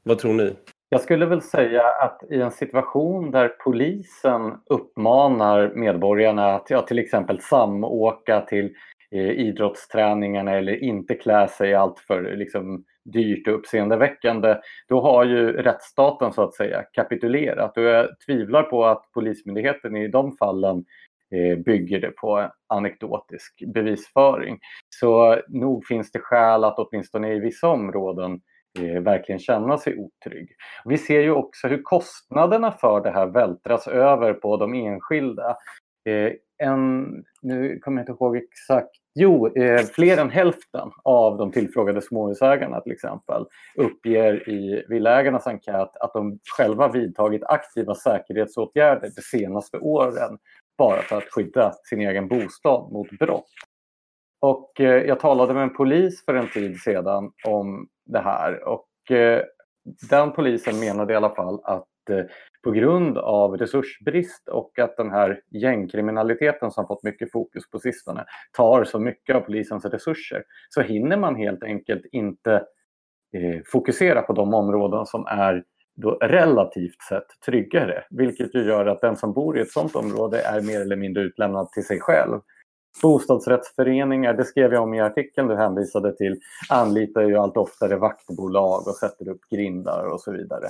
Vad 0.03 0.19
tror 0.19 0.35
ni? 0.35 0.53
Jag 0.95 1.01
skulle 1.01 1.27
väl 1.27 1.43
säga 1.43 1.83
att 1.83 2.23
i 2.31 2.41
en 2.41 2.51
situation 2.51 3.31
där 3.31 3.49
polisen 3.49 4.59
uppmanar 4.71 5.73
medborgarna 5.75 6.55
att 6.55 6.71
ja, 6.71 6.83
till 6.83 6.99
exempel 6.99 7.41
samåka 7.41 8.41
till 8.41 8.75
eh, 9.11 9.31
idrottsträningarna 9.31 10.53
eller 10.53 10.85
inte 10.85 11.15
klä 11.15 11.49
sig 11.49 11.75
alltför 11.75 12.37
liksom, 12.37 12.85
dyrt 13.05 13.49
och 13.49 13.55
uppseendeväckande, 13.55 14.57
då 14.89 15.01
har 15.01 15.25
ju 15.25 15.53
rättsstaten 15.53 16.33
så 16.33 16.43
att 16.43 16.55
säga 16.55 16.83
kapitulerat. 16.93 17.77
Och 17.77 17.83
jag 17.83 18.09
tvivlar 18.27 18.63
på 18.63 18.85
att 18.85 19.13
Polismyndigheten 19.15 19.97
i 19.97 20.09
de 20.09 20.37
fallen 20.37 20.85
eh, 21.35 21.59
bygger 21.59 22.01
det 22.01 22.11
på 22.11 22.51
anekdotisk 22.67 23.63
bevisföring. 23.75 24.59
Så 24.89 25.41
nog 25.49 25.87
finns 25.87 26.13
det 26.13 26.21
skäl 26.21 26.65
att 26.65 26.79
åtminstone 26.79 27.35
i 27.35 27.39
vissa 27.39 27.69
områden 27.69 28.41
eh, 28.81 29.03
verkligen 29.03 29.39
känna 29.39 29.79
sig 29.79 29.97
otrygg. 29.99 30.49
Vi 30.85 30.99
ser 30.99 31.21
ju 31.21 31.31
också 31.31 31.69
hur 31.69 31.83
kostnaderna 31.83 32.73
för 32.73 33.01
det 33.01 33.11
här 33.11 33.27
vältras 33.27 33.89
över 33.89 34.33
på 34.33 34.57
de 34.57 34.75
enskilda. 34.75 35.57
Eh, 36.09 36.33
en, 36.59 37.07
nu 37.43 37.79
kommer 37.79 37.99
jag 37.99 38.03
inte 38.03 38.25
ihåg 38.25 38.37
exakt, 38.37 38.91
jo, 39.15 39.57
eh, 39.57 39.83
fler 39.83 40.19
än 40.19 40.31
hälften 40.31 40.91
av 41.05 41.37
de 41.37 41.53
tillfrågade 41.53 42.03
småhusägarna 42.03 42.81
till 42.81 42.93
exempel 42.93 43.45
uppger 43.75 44.49
i 44.49 44.85
Villaägarnas 44.89 45.47
enkät 45.47 45.97
att 45.97 46.13
de 46.13 46.39
själva 46.57 46.89
vidtagit 46.89 47.45
aktiva 47.45 47.95
säkerhetsåtgärder 47.95 49.11
de 49.17 49.23
senaste 49.23 49.79
åren 49.79 50.39
bara 50.79 51.03
för 51.03 51.17
att 51.17 51.33
skydda 51.33 51.73
sin 51.85 52.01
egen 52.01 52.29
bostad 52.29 52.93
mot 52.93 53.11
brott. 53.11 53.51
Och 54.45 54.81
eh, 54.81 55.03
jag 55.03 55.21
talade 55.21 55.55
med 55.55 55.63
en 55.63 55.75
polis 55.75 56.25
för 56.25 56.35
en 56.35 56.49
tid 56.49 56.77
sedan 56.81 57.33
om 57.47 57.89
det 58.07 58.19
här 58.19 58.69
och 58.69 59.11
eh, 59.11 59.43
den 60.11 60.33
polisen 60.33 60.81
menade 60.81 61.13
i 61.13 61.17
alla 61.17 61.35
fall 61.35 61.61
att 61.65 62.11
eh, 62.11 62.25
på 62.65 62.71
grund 62.71 63.19
av 63.19 63.57
resursbrist 63.57 64.49
och 64.49 64.79
att 64.79 64.97
den 64.97 65.11
här 65.11 65.41
gängkriminaliteten 65.51 66.71
som 66.71 66.87
fått 66.87 67.03
mycket 67.03 67.33
fokus 67.33 67.71
på 67.71 67.79
sistone 67.79 68.25
tar 68.57 68.85
så 68.85 68.99
mycket 68.99 69.37
av 69.37 69.41
polisens 69.41 69.85
resurser 69.85 70.43
så 70.69 70.81
hinner 70.81 71.17
man 71.17 71.37
helt 71.37 71.63
enkelt 71.63 72.05
inte 72.13 72.65
fokusera 73.73 74.23
på 74.23 74.33
de 74.33 74.55
områden 74.55 75.07
som 75.07 75.27
är 75.27 75.65
då 75.97 76.11
relativt 76.11 77.03
sett 77.09 77.27
tryggare, 77.47 78.05
vilket 78.11 78.55
ju 78.55 78.65
gör 78.65 78.87
att 78.87 79.01
den 79.01 79.17
som 79.17 79.33
bor 79.33 79.59
i 79.59 79.61
ett 79.61 79.73
sådant 79.73 79.97
område 79.97 80.41
är 80.41 80.61
mer 80.61 80.81
eller 80.81 80.97
mindre 80.97 81.23
utlämnad 81.23 81.73
till 81.73 81.87
sig 81.87 82.01
själv. 82.01 82.41
Bostadsrättsföreningar, 83.03 84.35
det 84.35 84.45
skrev 84.45 84.73
jag 84.73 84.83
om 84.83 84.95
i 84.95 85.01
artikeln 85.01 85.49
du 85.49 85.57
hänvisade 85.57 86.17
till, 86.17 86.41
anlitar 86.71 87.23
ju 87.23 87.37
allt 87.37 87.57
oftare 87.57 87.97
vaktbolag 87.97 88.89
och 88.89 88.95
sätter 88.95 89.29
upp 89.29 89.41
grindar 89.51 90.07
och 90.07 90.21
så 90.21 90.33
vidare. 90.33 90.69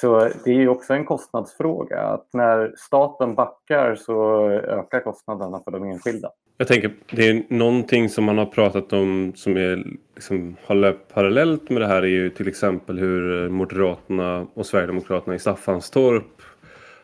Så 0.00 0.28
det 0.44 0.50
är 0.50 0.54
ju 0.54 0.68
också 0.68 0.94
en 0.94 1.04
kostnadsfråga, 1.04 2.00
att 2.00 2.28
när 2.32 2.74
staten 2.76 3.34
backar 3.34 3.94
så 3.94 4.48
ökar 4.50 5.00
kostnaderna 5.00 5.60
för 5.64 5.70
de 5.70 5.84
enskilda. 5.84 6.30
Jag 6.58 6.68
tänker, 6.68 6.94
det 7.10 7.28
är 7.28 7.42
någonting 7.48 8.08
som 8.08 8.24
man 8.24 8.38
har 8.38 8.46
pratat 8.46 8.92
om 8.92 9.32
som 9.36 9.56
är, 9.56 9.84
liksom, 10.14 10.56
har 10.66 10.74
löpt 10.74 11.14
parallellt 11.14 11.70
med 11.70 11.82
det 11.82 11.86
här 11.86 12.02
är 12.02 12.06
ju 12.06 12.30
till 12.30 12.48
exempel 12.48 12.98
hur 12.98 13.48
Moderaterna 13.48 14.46
och 14.54 14.66
Sverigedemokraterna 14.66 15.34
i 15.34 15.38
Staffanstorp 15.38 16.42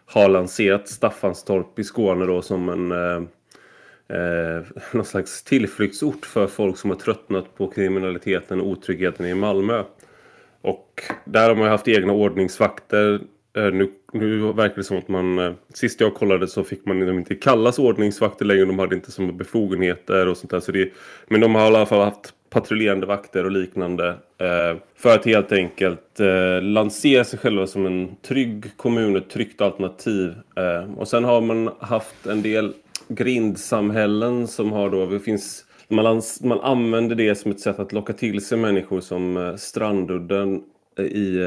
har 0.06 0.28
lanserat 0.28 0.88
Staffanstorp 0.88 1.78
i 1.78 1.84
Skåne 1.84 2.24
då 2.26 2.42
som 2.42 2.68
en 2.68 2.92
eh, 2.92 3.28
eh, 4.12 4.62
någon 4.92 5.04
slags 5.04 5.42
tillflyktsort 5.42 6.26
för 6.26 6.46
folk 6.46 6.78
som 6.78 6.90
har 6.90 6.96
tröttnat 6.96 7.56
på 7.56 7.66
kriminaliteten 7.66 8.60
och 8.60 8.66
otryggheten 8.66 9.26
i 9.26 9.34
Malmö. 9.34 9.82
Och 10.60 11.02
där 11.24 11.48
har 11.48 11.56
man 11.56 11.68
haft 11.68 11.88
egna 11.88 12.12
ordningsvakter 12.12 13.20
Eh, 13.56 13.72
nu, 13.72 13.90
nu 14.12 14.52
verkar 14.52 14.76
det 14.76 14.84
som 14.84 14.98
att 14.98 15.08
man... 15.08 15.38
Eh, 15.38 15.52
sist 15.74 16.00
jag 16.00 16.14
kollade 16.14 16.48
så 16.48 16.64
fick 16.64 16.86
man 16.86 17.08
inte 17.08 17.34
kallas 17.34 17.78
ordningsvakter 17.78 18.44
längre. 18.44 18.64
De 18.64 18.78
hade 18.78 18.94
inte 18.94 19.12
som 19.12 19.36
befogenheter 19.36 20.28
och 20.28 20.36
sånt 20.36 20.50
där. 20.50 20.60
Så 20.60 20.72
det, 20.72 20.92
men 21.28 21.40
de 21.40 21.54
har 21.54 21.62
i 21.62 21.66
alla 21.66 21.86
fall 21.86 22.04
haft 22.04 22.34
patrullerande 22.50 23.06
vakter 23.06 23.44
och 23.44 23.50
liknande. 23.50 24.08
Eh, 24.38 24.76
för 24.96 25.14
att 25.14 25.24
helt 25.24 25.52
enkelt 25.52 26.20
eh, 26.20 26.62
lansera 26.62 27.24
sig 27.24 27.38
själva 27.38 27.66
som 27.66 27.86
en 27.86 28.16
trygg 28.16 28.76
kommun, 28.76 29.16
ett 29.16 29.30
tryggt 29.30 29.60
alternativ. 29.60 30.34
Eh, 30.56 30.94
och 30.94 31.08
sen 31.08 31.24
har 31.24 31.40
man 31.40 31.70
haft 31.80 32.26
en 32.26 32.42
del 32.42 32.72
grindsamhällen 33.08 34.46
som 34.46 34.72
har 34.72 34.90
då... 34.90 35.06
Det 35.06 35.20
finns 35.20 35.64
man, 35.88 36.22
man 36.42 36.60
använder 36.60 37.16
det 37.16 37.34
som 37.34 37.50
ett 37.50 37.60
sätt 37.60 37.78
att 37.78 37.92
locka 37.92 38.12
till 38.12 38.44
sig 38.44 38.58
människor 38.58 39.00
som 39.00 39.36
eh, 39.36 39.56
Strandudden 39.56 40.62
i, 40.98 41.02
i 41.02 41.42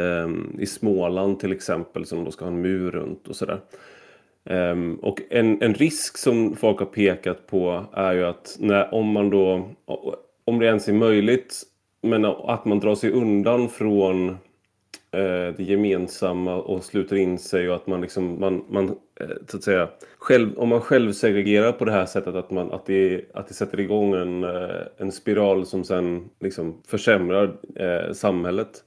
eh, 0.59 0.65
Småland 0.65 1.39
till 1.39 1.51
exempel 1.51 2.05
som 2.05 2.23
då 2.23 2.31
ska 2.31 2.45
ha 2.45 2.51
en 2.51 2.61
mur 2.61 2.91
runt 2.91 3.27
och 3.27 3.35
sådär. 3.35 3.59
Um, 4.49 4.95
och 4.95 5.21
en, 5.29 5.61
en 5.61 5.73
risk 5.73 6.17
som 6.17 6.55
folk 6.55 6.79
har 6.79 6.85
pekat 6.85 7.47
på 7.47 7.85
är 7.93 8.13
ju 8.13 8.25
att 8.25 8.57
när, 8.59 8.93
om 8.93 9.07
man 9.07 9.29
då, 9.29 9.69
om 10.45 10.59
det 10.59 10.65
ens 10.65 10.87
är 10.87 10.93
möjligt, 10.93 11.63
men 12.01 12.25
att 12.25 12.65
man 12.65 12.79
drar 12.79 12.95
sig 12.95 13.11
undan 13.11 13.69
från 13.69 14.29
eh, 15.11 15.53
det 15.57 15.63
gemensamma 15.63 16.55
och 16.55 16.83
sluter 16.83 17.15
in 17.15 17.37
sig 17.37 17.69
och 17.69 17.75
att 17.75 17.87
man 17.87 18.01
liksom, 18.01 18.39
man, 18.39 18.65
man 18.69 18.95
Eh, 19.19 19.27
så 19.47 19.57
att 19.57 19.63
säga, 19.63 19.89
själv, 20.17 20.57
om 20.57 20.69
man 20.69 20.81
själv 20.81 21.11
segregerar 21.11 21.71
på 21.71 21.85
det 21.85 21.91
här 21.91 22.05
sättet 22.05 22.35
att, 22.35 22.51
man, 22.51 22.71
att, 22.71 22.85
det, 22.85 23.25
att 23.33 23.47
det 23.47 23.53
sätter 23.53 23.79
igång 23.79 24.13
en, 24.13 24.43
eh, 24.43 24.81
en 24.97 25.11
spiral 25.11 25.65
som 25.65 25.83
sen 25.83 26.29
liksom 26.39 26.81
försämrar 26.87 27.57
eh, 27.75 28.13
samhället. 28.13 28.83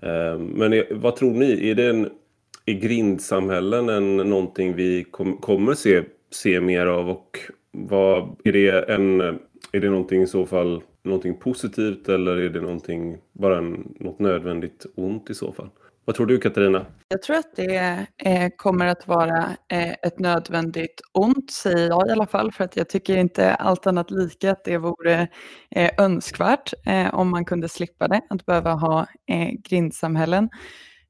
Eh, 0.00 0.38
men 0.38 0.84
vad 0.90 1.16
tror 1.16 1.30
ni? 1.30 1.70
Är 1.70 1.74
det 1.74 1.88
en, 1.88 2.10
i 2.64 2.74
grindsamhällen 2.74 3.88
en, 3.88 4.16
någonting 4.16 4.74
vi 4.74 5.04
kom, 5.04 5.36
kommer 5.36 5.74
se, 5.74 6.02
se 6.30 6.60
mer 6.60 6.86
av? 6.86 7.10
Och 7.10 7.38
vad, 7.72 8.36
är, 8.44 8.52
det 8.52 8.90
en, 8.90 9.20
är 9.72 9.80
det 9.80 9.90
någonting 9.90 10.22
i 10.22 10.26
så 10.26 10.46
fall 10.46 10.82
någonting 11.02 11.34
positivt 11.34 12.08
eller 12.08 12.36
är 12.36 12.48
det 12.48 12.60
någonting, 12.60 13.18
bara 13.32 13.58
en, 13.58 13.94
något 14.00 14.18
nödvändigt 14.18 14.86
ont 14.94 15.30
i 15.30 15.34
så 15.34 15.52
fall? 15.52 15.68
Vad 16.06 16.16
tror 16.16 16.26
du 16.26 16.38
Katarina? 16.38 16.86
Jag 17.08 17.22
tror 17.22 17.36
att 17.36 17.56
det 17.56 18.06
eh, 18.18 18.48
kommer 18.56 18.86
att 18.86 19.08
vara 19.08 19.56
eh, 19.72 19.90
ett 19.90 20.18
nödvändigt 20.18 21.00
ont, 21.12 21.50
säger 21.50 21.88
jag 21.88 22.08
i 22.08 22.10
alla 22.10 22.26
fall, 22.26 22.52
för 22.52 22.64
att 22.64 22.76
jag 22.76 22.88
tycker 22.88 23.16
inte 23.16 23.54
allt 23.54 23.86
annat 23.86 24.10
lika 24.10 24.50
att 24.50 24.64
det 24.64 24.78
vore 24.78 25.28
eh, 25.70 25.90
önskvärt 25.98 26.72
eh, 26.86 27.14
om 27.14 27.30
man 27.30 27.44
kunde 27.44 27.68
slippa 27.68 28.08
det, 28.08 28.20
att 28.30 28.46
behöva 28.46 28.72
ha 28.72 29.06
eh, 29.30 29.50
grindsamhällen. 29.68 30.48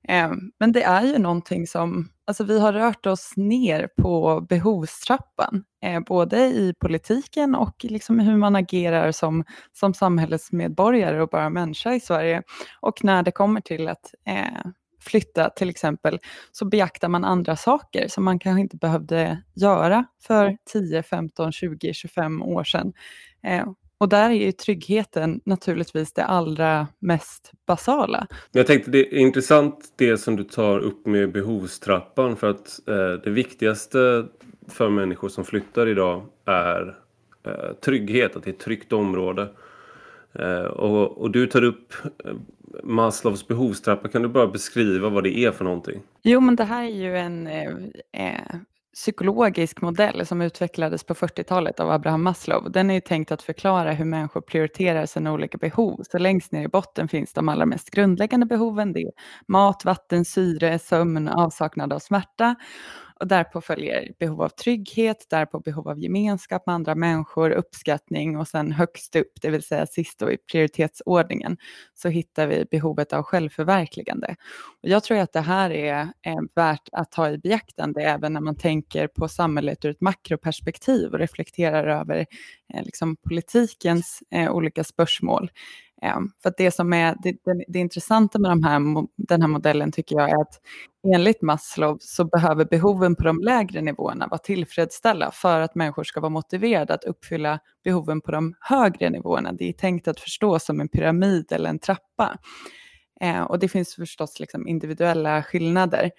Eh, 0.08 0.32
men 0.60 0.72
det 0.72 0.82
är 0.82 1.02
ju 1.02 1.18
någonting 1.18 1.66
som, 1.66 2.08
alltså 2.26 2.44
vi 2.44 2.60
har 2.60 2.72
rört 2.72 3.06
oss 3.06 3.32
ner 3.36 3.88
på 4.02 4.46
behovstrappan, 4.48 5.64
både 6.06 6.38
i 6.38 6.74
politiken 6.80 7.54
och 7.54 7.76
liksom 7.82 8.18
hur 8.18 8.36
man 8.36 8.56
agerar 8.56 9.12
som, 9.12 9.44
som 9.72 9.94
samhällsmedborgare 9.94 11.22
och 11.22 11.28
bara 11.28 11.50
människa 11.50 11.94
i 11.94 12.00
Sverige. 12.00 12.42
Och 12.80 13.04
när 13.04 13.22
det 13.22 13.30
kommer 13.30 13.60
till 13.60 13.88
att 13.88 14.14
flytta 15.04 15.50
till 15.50 15.70
exempel, 15.70 16.18
så 16.52 16.64
beaktar 16.64 17.08
man 17.08 17.25
andra 17.25 17.56
saker 17.56 18.08
som 18.08 18.25
man 18.25 18.38
kanske 18.38 18.61
inte 18.61 18.76
behövde 18.76 19.42
göra 19.54 20.04
för 20.26 20.56
10, 20.73 21.02
15, 21.02 21.52
20, 21.52 21.94
25 21.94 22.42
år 22.42 22.64
sedan. 22.64 22.92
Eh, 23.42 23.66
och 23.99 24.08
där 24.08 24.30
är 24.30 24.34
ju 24.34 24.52
tryggheten 24.52 25.40
naturligtvis 25.44 26.12
det 26.12 26.25
allra 26.25 26.88
mest 26.99 27.52
basala. 27.66 28.26
Jag 28.52 28.66
tänkte 28.66 28.90
det 28.90 29.14
är 29.14 29.18
intressant 29.18 29.92
det 29.96 30.18
som 30.18 30.37
du 30.37 30.44
tar 30.44 30.78
upp 30.78 31.06
med 31.06 31.32
behovstrappan 31.32 32.37
för 32.37 32.50
att 32.50 32.88
eh, 32.88 33.12
det 33.25 33.30
viktigaste 33.30 34.26
för 34.68 34.90
människor 34.90 35.28
som 35.28 35.44
flyttar 35.44 35.87
idag 35.87 36.26
är 36.44 36.99
eh, 37.46 37.73
trygghet, 37.84 38.37
att 38.37 38.42
det 38.42 38.50
är 38.50 38.54
ett 38.54 38.61
tryggt 38.61 38.92
område. 38.92 39.49
Eh, 40.32 40.64
och, 40.64 41.18
och, 41.18 41.30
du 41.30 41.46
tar 41.46 41.64
upp 41.64 41.94
eh, 42.25 42.34
Maslows 42.83 43.49
behovstrappa. 43.49 44.09
Kan 44.09 44.23
du 44.23 44.28
bara 44.28 44.47
beskriva 44.47 45.09
vad 45.09 45.25
det 45.25 45.38
är 45.38 45.50
för 45.50 45.64
någonting? 45.64 46.02
Jo, 46.23 46.40
men 46.40 46.57
det 46.57 46.64
här 46.64 46.83
är 46.83 46.88
ju 46.88 47.19
en 47.19 47.47
eh, 47.47 47.71
eh 48.12 48.57
psykologisk 48.95 49.81
modell 49.81 50.26
som 50.26 50.43
utvecklades 50.43 51.04
på 51.04 51.14
40-talet 51.14 51.81
av 51.81 51.90
Abraham 51.90 52.23
Maslow. 52.23 52.71
Den 52.71 52.90
är 52.90 53.00
tänkt 53.00 53.33
att 53.33 53.43
förklara 53.43 53.93
hur 53.93 54.04
människor 54.04 54.40
prioriterar 54.40 55.07
sina 55.07 55.33
olika 55.33 55.59
behov. 55.59 56.00
Så 56.11 56.19
längst 56.19 56.52
ner 56.52 56.64
i 56.64 56.69
botten 56.69 57.09
finns 57.09 57.33
de 57.33 57.49
allra 57.49 57.66
mest 57.66 57.90
grundläggande 57.90 58.47
behoven. 58.47 58.93
Det 58.93 59.00
är 59.00 59.11
mat, 59.49 59.85
vatten, 59.85 60.25
syre, 60.25 60.78
sömn, 60.78 61.28
avsaknad 61.28 61.93
av 61.93 61.99
smärta. 61.99 62.54
Och 63.21 63.26
därpå 63.28 63.61
följer 63.61 64.12
behov 64.18 64.42
av 64.42 64.49
trygghet, 64.49 65.26
därpå 65.30 65.61
behov 65.61 65.88
av 65.88 65.99
gemenskap 65.99 66.66
med 66.66 66.75
andra 66.75 66.94
människor, 66.94 67.50
uppskattning 67.50 68.37
och 68.37 68.49
sen 68.49 68.73
högst 68.73 69.16
upp, 69.16 69.33
det 69.40 69.50
vill 69.50 69.62
säga 69.62 69.87
sist 69.87 70.18
då 70.18 70.33
i 70.33 70.37
prioritetsordningen, 70.37 71.56
så 71.94 72.09
hittar 72.09 72.47
vi 72.47 72.64
behovet 72.71 73.12
av 73.12 73.23
självförverkligande. 73.23 74.37
Och 74.83 74.88
jag 74.88 75.04
tror 75.04 75.18
att 75.18 75.33
det 75.33 75.40
här 75.40 75.71
är, 75.71 76.09
är 76.23 76.54
värt 76.54 76.88
att 76.92 77.12
ta 77.12 77.30
i 77.30 77.38
beaktande 77.38 78.02
även 78.02 78.33
när 78.33 78.40
man 78.40 78.56
tänker 78.56 79.06
på 79.06 79.28
samhället 79.28 79.85
ur 79.85 79.90
ett 79.90 80.00
makroperspektiv 80.00 81.12
och 81.12 81.18
reflekterar 81.18 81.87
över 81.87 82.26
eh, 82.75 82.85
liksom 82.85 83.16
politikens 83.16 84.23
eh, 84.30 84.52
olika 84.52 84.85
spörsmål. 84.85 85.50
För 86.42 86.54
det 86.56 86.70
som 86.70 86.92
är 86.92 87.16
det, 87.22 87.32
det, 87.44 87.64
det 87.68 87.78
intressanta 87.78 88.38
med 88.38 88.50
de 88.50 88.64
här, 88.64 88.80
den 89.16 89.42
här 89.42 89.48
modellen 89.48 89.92
tycker 89.92 90.16
jag 90.16 90.30
är 90.30 90.40
att 90.40 90.60
enligt 91.14 91.42
Maslow 91.42 91.96
så 92.00 92.24
behöver 92.24 92.64
behoven 92.64 93.16
på 93.16 93.22
de 93.22 93.40
lägre 93.40 93.80
nivåerna 93.80 94.26
vara 94.26 94.38
tillfredsställda 94.38 95.30
för 95.30 95.60
att 95.60 95.74
människor 95.74 96.04
ska 96.04 96.20
vara 96.20 96.30
motiverade 96.30 96.94
att 96.94 97.04
uppfylla 97.04 97.58
behoven 97.84 98.20
på 98.20 98.32
de 98.32 98.54
högre 98.60 99.10
nivåerna. 99.10 99.52
Det 99.52 99.68
är 99.68 99.72
tänkt 99.72 100.08
att 100.08 100.20
förstå 100.20 100.58
som 100.58 100.80
en 100.80 100.88
pyramid 100.88 101.52
eller 101.52 101.70
en 101.70 101.78
trappa. 101.78 102.38
Eh, 103.20 103.42
och 103.42 103.58
det 103.58 103.68
finns 103.68 103.94
förstås 103.94 104.40
liksom 104.40 104.68
individuella 104.68 105.42
skillnader. 105.42 106.10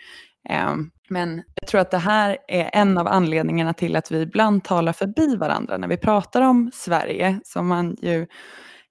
Eh, 0.49 0.75
men 1.09 1.43
jag 1.61 1.67
tror 1.67 1.81
att 1.81 1.91
det 1.91 1.97
här 1.97 2.37
är 2.47 2.69
en 2.73 2.97
av 2.97 3.07
anledningarna 3.07 3.73
till 3.73 3.95
att 3.95 4.11
vi 4.11 4.21
ibland 4.21 4.63
talar 4.63 4.93
förbi 4.93 5.35
varandra 5.35 5.77
när 5.77 5.87
vi 5.87 5.97
pratar 5.97 6.41
om 6.41 6.71
Sverige, 6.73 7.39
som 7.43 7.67
man 7.67 7.97
ju 8.01 8.27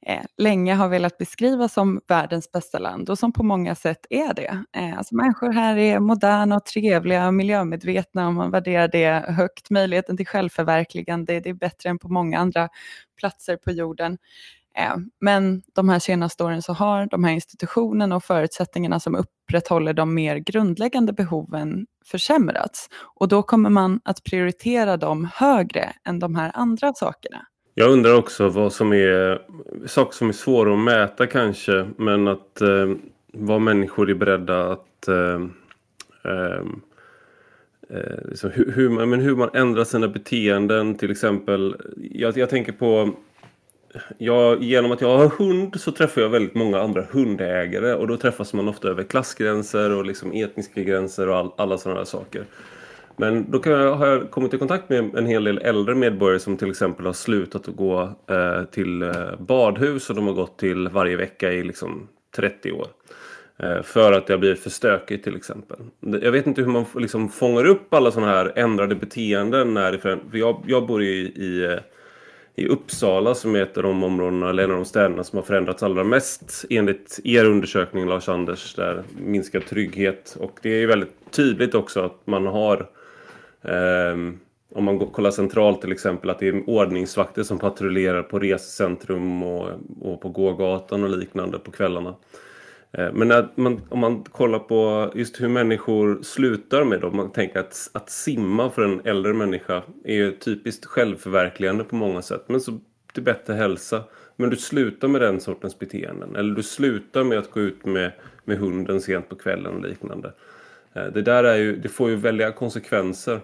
Eh, 0.07 0.25
länge 0.39 0.75
har 0.75 0.89
velat 0.89 1.19
beskriva 1.19 1.69
som 1.69 2.01
världens 2.09 2.53
bästa 2.53 2.79
land 2.79 3.11
och 3.11 3.19
som 3.19 3.33
på 3.33 3.43
många 3.43 3.75
sätt 3.75 4.07
är 4.11 4.35
det. 4.35 4.65
Eh, 4.77 4.99
alltså 4.99 5.15
människor 5.15 5.53
här 5.53 5.77
är 5.77 6.01
moderna 6.01 6.57
och 6.57 6.65
trevliga 6.65 7.27
och 7.27 7.35
miljömedvetna 7.35 8.27
och 8.27 8.35
man 8.35 8.51
värderar 8.51 8.89
det 8.89 9.33
högt. 9.33 9.71
Möjligheten 9.71 10.17
till 10.17 10.27
självförverkligande 10.27 11.41
det 11.41 11.51
är 11.51 11.55
bättre 11.55 11.91
än 11.91 11.99
på 11.99 12.09
många 12.09 12.39
andra 12.39 12.69
platser 13.19 13.57
på 13.57 13.71
jorden. 13.71 14.19
Eh, 14.79 14.97
men 15.21 15.63
de 15.75 15.89
här 15.89 15.99
senaste 15.99 16.45
åren 16.45 16.63
så 16.63 16.73
har 16.73 17.07
de 17.07 17.25
här 17.25 17.33
institutionerna 17.33 18.17
och 18.17 18.25
förutsättningarna 18.25 19.01
som 19.01 19.15
upprätthåller 19.15 19.93
de 19.93 20.15
mer 20.15 20.37
grundläggande 20.37 21.13
behoven 21.13 21.87
försämrats. 22.07 22.89
Och 23.15 23.29
då 23.29 23.43
kommer 23.43 23.71
man 23.71 24.01
att 24.05 24.23
prioritera 24.25 24.97
dem 24.97 25.29
högre 25.35 25.93
än 26.05 26.19
de 26.19 26.35
här 26.35 26.51
andra 26.55 26.95
sakerna. 26.95 27.47
Jag 27.75 27.91
undrar 27.91 28.15
också 28.15 28.49
vad 28.49 28.73
som 28.73 28.93
är 28.93 29.43
saker 29.87 30.13
som 30.13 30.29
är 30.29 30.33
svåra 30.33 30.73
att 30.73 30.79
mäta 30.79 31.27
kanske 31.27 31.87
men 31.97 32.29
att 32.29 32.61
eh, 32.61 32.91
vad 33.33 33.61
människor 33.61 34.11
är 34.11 34.15
beredda 34.15 34.73
att 34.73 35.09
eh, 35.09 35.43
eh, 36.25 36.61
eh 37.91 38.29
liksom 38.29 38.51
hur, 38.51 38.73
hur, 38.73 38.89
man, 38.89 39.11
men 39.11 39.21
hur 39.21 39.37
man 39.37 39.51
ändrar 39.55 39.85
sina 39.85 40.09
beteenden 40.09 40.95
till 40.95 41.11
exempel. 41.11 41.77
Jag, 41.97 42.37
jag 42.37 42.51
tänker 42.51 42.73
på 42.73 43.15
jag, 44.19 44.63
genom 44.63 44.93
att 44.93 45.01
jag 45.01 45.19
har 45.19 45.29
hund 45.29 45.81
så 45.81 45.93
träffar 45.93 46.21
jag 46.21 46.29
väldigt 46.29 46.55
många 46.55 46.81
andra 46.81 47.05
hundägare 47.11 47.95
och 47.95 48.07
då 48.07 48.17
träffas 48.17 48.53
man 48.55 48.69
ofta 48.69 48.89
över 48.89 49.03
klassgränser 49.03 49.91
och 49.91 50.05
liksom 50.05 50.33
etniska 50.33 50.83
gränser 50.83 51.29
och 51.29 51.37
all, 51.37 51.53
alla 51.57 51.79
sådana 51.79 52.01
där 52.01 52.07
saker. 52.07 52.45
Men 53.17 53.51
då 53.51 53.59
kan 53.59 53.73
jag, 53.73 53.95
har 53.95 54.07
jag 54.07 54.31
kommit 54.31 54.55
i 54.55 54.59
kontakt 54.59 54.89
med 54.89 55.15
en 55.15 55.27
hel 55.27 55.45
del 55.45 55.59
äldre 55.59 55.95
medborgare 55.95 56.39
som 56.39 56.57
till 56.57 56.71
exempel 56.71 57.07
har 57.07 57.13
slutat 57.13 57.69
att 57.69 57.77
gå 57.77 58.03
eh, 58.31 58.65
till 58.65 59.03
eh, 59.03 59.13
badhus 59.39 60.11
och 60.11 60.17
de 60.17 60.27
har 60.27 60.35
gått 60.35 60.59
till 60.59 60.89
varje 60.89 61.17
vecka 61.17 61.53
i 61.53 61.63
liksom 61.63 62.09
30 62.37 62.73
år. 62.73 62.87
Eh, 63.57 63.83
för 63.83 64.13
att 64.13 64.27
det 64.27 64.33
har 64.33 64.39
blivit 64.39 64.61
för 64.61 64.71
stökigt 64.71 65.25
till 65.25 65.37
exempel. 65.37 65.77
Jag 66.01 66.33
vet 66.33 66.47
inte 66.47 66.63
hur 66.63 66.69
man 66.69 66.85
liksom 66.95 67.29
fångar 67.29 67.65
upp 67.65 67.95
alla 67.95 68.11
sådana 68.11 68.33
här 68.33 68.53
ändrade 68.57 68.95
beteenden. 68.95 69.75
När 69.75 69.93
det, 69.93 69.99
för 69.99 70.19
jag, 70.33 70.65
jag 70.67 70.87
bor 70.87 71.03
i, 71.03 71.33
i, 71.37 71.65
eh, 71.65 71.79
i 72.57 72.69
Uppsala 72.69 73.35
som 73.35 73.55
är 73.55 73.63
ett 73.63 73.77
av 73.77 73.83
de 73.83 74.05
områdena, 74.05 74.51
eller 74.51 74.65
en 74.65 74.71
av 74.71 74.77
de 74.77 74.85
städerna 74.85 75.25
som 75.25 75.37
har 75.37 75.45
förändrats 75.45 75.83
allra 75.83 76.05
mest 76.05 76.65
enligt 76.71 77.21
er 77.25 77.45
undersökning 77.45 78.07
Lars-Anders, 78.07 78.75
där 78.75 79.03
minskad 79.19 79.67
trygghet. 79.67 80.37
Och 80.41 80.59
det 80.63 80.83
är 80.83 80.87
väldigt 80.87 81.31
tydligt 81.31 81.75
också 81.75 82.01
att 82.01 82.27
man 82.27 82.47
har 82.47 82.87
Um, 83.65 84.41
om 84.75 84.85
man 84.85 84.99
kollar 84.99 85.31
centralt 85.31 85.81
till 85.81 85.93
exempel 85.93 86.31
att 86.31 86.39
det 86.39 86.49
är 86.49 86.69
ordningsvakter 86.71 87.43
som 87.43 87.59
patrullerar 87.59 88.23
på 88.23 88.39
resecentrum 88.39 89.43
och, 89.43 89.71
och 90.01 90.21
på 90.21 90.29
gågatan 90.29 91.05
och 91.05 91.11
liknande 91.11 91.59
på 91.59 91.71
kvällarna. 91.71 92.15
Ehm, 92.99 93.15
men 93.15 93.49
man, 93.55 93.81
om 93.89 93.99
man 93.99 94.25
kollar 94.25 94.59
på 94.59 95.11
just 95.15 95.41
hur 95.41 95.49
människor 95.49 96.23
slutar 96.23 96.85
med 96.85 97.01
det, 97.01 97.07
om 97.07 97.17
man 97.17 97.33
tänker 97.33 97.61
att, 97.61 97.91
att 97.93 98.11
simma 98.11 98.71
för 98.71 98.85
en 98.85 99.01
äldre 99.05 99.33
människa 99.33 99.83
är 100.05 100.15
ju 100.15 100.33
typiskt 100.33 100.85
självförverkligande 100.85 101.85
på 101.85 101.97
många 101.97 102.23
sätt. 102.23 102.45
Men 102.47 102.61
så 102.61 102.79
till 103.13 103.23
bättre 103.23 103.55
hälsa. 103.55 104.03
Men 104.37 104.51
du 104.51 104.57
slutar 104.57 105.09
med 105.09 105.21
den 105.21 105.41
sortens 105.41 105.79
beteenden. 105.79 106.37
Eller 106.37 106.55
du 106.55 106.63
slutar 106.63 107.25
med 107.25 107.39
att 107.39 107.51
gå 107.51 107.61
ut 107.61 107.85
med, 107.85 108.13
med 108.45 108.59
hunden 108.59 109.01
sent 109.01 109.29
på 109.29 109.37
kvällen 109.37 109.75
och 109.75 109.89
liknande. 109.89 110.33
Ehm, 110.95 111.13
det 111.13 111.23
där 111.23 111.45
är 111.45 111.57
ju, 111.57 111.77
det 111.77 111.89
får 111.89 112.11
ju 112.11 112.17
väldiga 112.17 112.53
konsekvenser. 112.53 113.41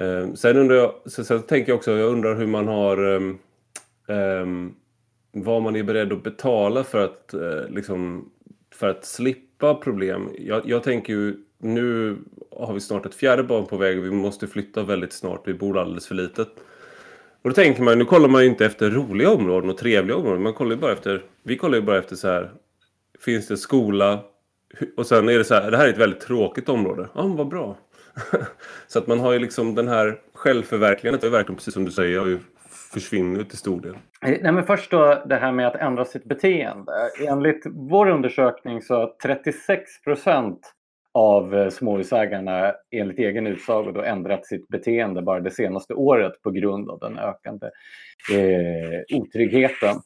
Ehm, 0.00 0.36
sen 0.36 0.56
undrar 0.56 0.76
jag, 0.76 0.94
så, 1.06 1.24
så 1.24 1.38
tänker 1.38 1.72
jag 1.72 1.76
också, 1.76 1.92
jag 1.92 2.12
undrar 2.12 2.34
hur 2.34 2.46
man 2.46 2.68
har 2.68 3.04
um, 3.04 3.38
um, 4.06 4.74
vad 5.32 5.62
man 5.62 5.76
är 5.76 5.82
beredd 5.82 6.12
att 6.12 6.22
betala 6.22 6.84
för 6.84 7.04
att, 7.04 7.34
uh, 7.34 7.70
liksom, 7.70 8.30
för 8.74 8.88
att 8.88 9.04
slippa 9.04 9.74
problem. 9.74 10.28
Jag, 10.38 10.62
jag, 10.68 10.82
tänker 10.82 11.12
ju, 11.12 11.36
nu 11.58 12.16
har 12.56 12.74
vi 12.74 12.80
snart 12.80 13.06
ett 13.06 13.14
fjärde 13.14 13.42
barn 13.42 13.66
på 13.66 13.76
väg 13.76 13.98
och 13.98 14.04
vi 14.04 14.10
måste 14.10 14.46
flytta 14.46 14.82
väldigt 14.82 15.12
snart, 15.12 15.48
vi 15.48 15.54
bor 15.54 15.78
alldeles 15.78 16.06
för 16.06 16.14
litet. 16.14 16.48
Och 17.42 17.50
då 17.50 17.52
tänker 17.52 17.82
man, 17.82 17.98
nu 17.98 18.04
kollar 18.04 18.28
man 18.28 18.42
ju 18.42 18.48
inte 18.48 18.66
efter 18.66 18.90
roliga 18.90 19.30
områden 19.30 19.70
och 19.70 19.78
trevliga 19.78 20.16
områden, 20.16 20.42
man 20.42 20.54
kollar 20.54 20.70
ju 20.70 20.80
bara 20.80 20.92
efter, 20.92 21.22
vi 21.42 21.56
kollar 21.56 21.78
ju 21.78 21.84
bara 21.84 21.98
efter 21.98 22.16
så 22.16 22.28
här, 22.28 22.50
finns 23.20 23.48
det 23.48 23.56
skola? 23.56 24.18
Och 24.96 25.06
sen 25.06 25.28
är 25.28 25.38
det 25.38 25.44
så 25.44 25.54
här, 25.54 25.70
det 25.70 25.76
här 25.76 25.86
är 25.86 25.92
ett 25.92 25.98
väldigt 25.98 26.20
tråkigt 26.20 26.68
område. 26.68 27.08
Ja, 27.14 27.22
vad 27.22 27.48
bra. 27.48 27.76
så 28.86 28.98
att 28.98 29.06
man 29.06 29.20
har 29.20 29.32
ju 29.32 29.38
liksom 29.38 29.74
den 29.74 29.88
här 29.88 30.18
självförverkligandet, 30.34 31.24
är 31.24 31.30
verkligen 31.30 31.56
precis 31.56 31.74
som 31.74 31.84
du 31.84 31.90
säger, 31.90 32.18
har 32.18 32.26
ju 32.26 32.38
försvinner 32.92 33.44
till 33.44 33.58
stor 33.58 33.80
del. 33.80 33.94
Eh, 33.94 34.38
nej, 34.42 34.52
men 34.52 34.64
först 34.64 34.90
då 34.90 35.22
det 35.26 35.36
här 35.36 35.52
med 35.52 35.66
att 35.66 35.76
ändra 35.76 36.04
sitt 36.04 36.24
beteende. 36.24 36.92
Enligt 37.28 37.66
vår 37.66 38.10
undersökning 38.10 38.82
så 38.82 38.94
har 38.94 39.12
36 39.22 40.02
procent 40.04 40.74
av 41.14 41.54
eh, 41.54 41.68
småhusägarna 41.68 42.72
enligt 42.90 43.18
egen 43.18 43.46
utsago 43.46 43.92
då 43.92 44.02
ändrat 44.02 44.46
sitt 44.46 44.68
beteende 44.68 45.22
bara 45.22 45.40
det 45.40 45.50
senaste 45.50 45.94
året 45.94 46.42
på 46.42 46.50
grund 46.50 46.90
av 46.90 46.98
den 46.98 47.18
ökande 47.18 47.66
eh, 48.32 49.18
otryggheten. 49.18 49.96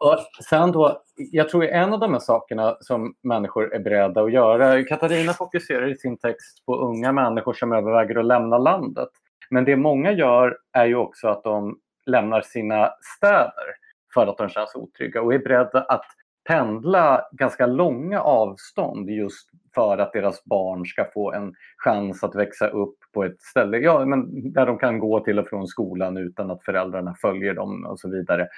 Och 0.00 0.18
sen 0.48 0.72
då, 0.72 1.02
jag 1.16 1.48
tror 1.48 1.64
en 1.64 1.92
av 1.92 2.00
de 2.00 2.12
här 2.12 2.20
sakerna 2.20 2.76
som 2.80 3.14
människor 3.22 3.74
är 3.74 3.78
beredda 3.78 4.22
att 4.22 4.32
göra, 4.32 4.84
Katarina 4.84 5.32
fokuserar 5.32 5.88
i 5.88 5.96
sin 5.96 6.18
text 6.18 6.66
på 6.66 6.76
unga 6.76 7.12
människor 7.12 7.52
som 7.52 7.72
överväger 7.72 8.18
att 8.18 8.24
lämna 8.24 8.58
landet. 8.58 9.08
Men 9.50 9.64
det 9.64 9.76
många 9.76 10.12
gör 10.12 10.58
är 10.72 10.86
ju 10.86 10.96
också 10.96 11.28
att 11.28 11.44
de 11.44 11.78
lämnar 12.06 12.40
sina 12.40 12.90
städer 13.16 13.74
för 14.14 14.26
att 14.26 14.38
de 14.38 14.48
känns 14.48 14.74
otrygga 14.74 15.22
och 15.22 15.34
är 15.34 15.38
beredda 15.38 15.80
att 15.80 16.04
pendla 16.48 17.22
ganska 17.32 17.66
långa 17.66 18.20
avstånd 18.20 19.10
just 19.10 19.50
för 19.74 19.98
att 19.98 20.12
deras 20.12 20.44
barn 20.44 20.86
ska 20.86 21.04
få 21.14 21.32
en 21.32 21.54
chans 21.76 22.24
att 22.24 22.34
växa 22.34 22.68
upp 22.68 22.96
på 23.12 23.24
ett 23.24 23.40
ställe 23.40 23.78
ja, 23.78 24.04
men 24.04 24.52
där 24.52 24.66
de 24.66 24.78
kan 24.78 24.98
gå 24.98 25.20
till 25.20 25.38
och 25.38 25.48
från 25.48 25.66
skolan 25.66 26.16
utan 26.16 26.50
att 26.50 26.64
föräldrarna 26.64 27.14
följer 27.20 27.54
dem 27.54 27.86
och 27.86 28.00
så 28.00 28.10
vidare. 28.10 28.48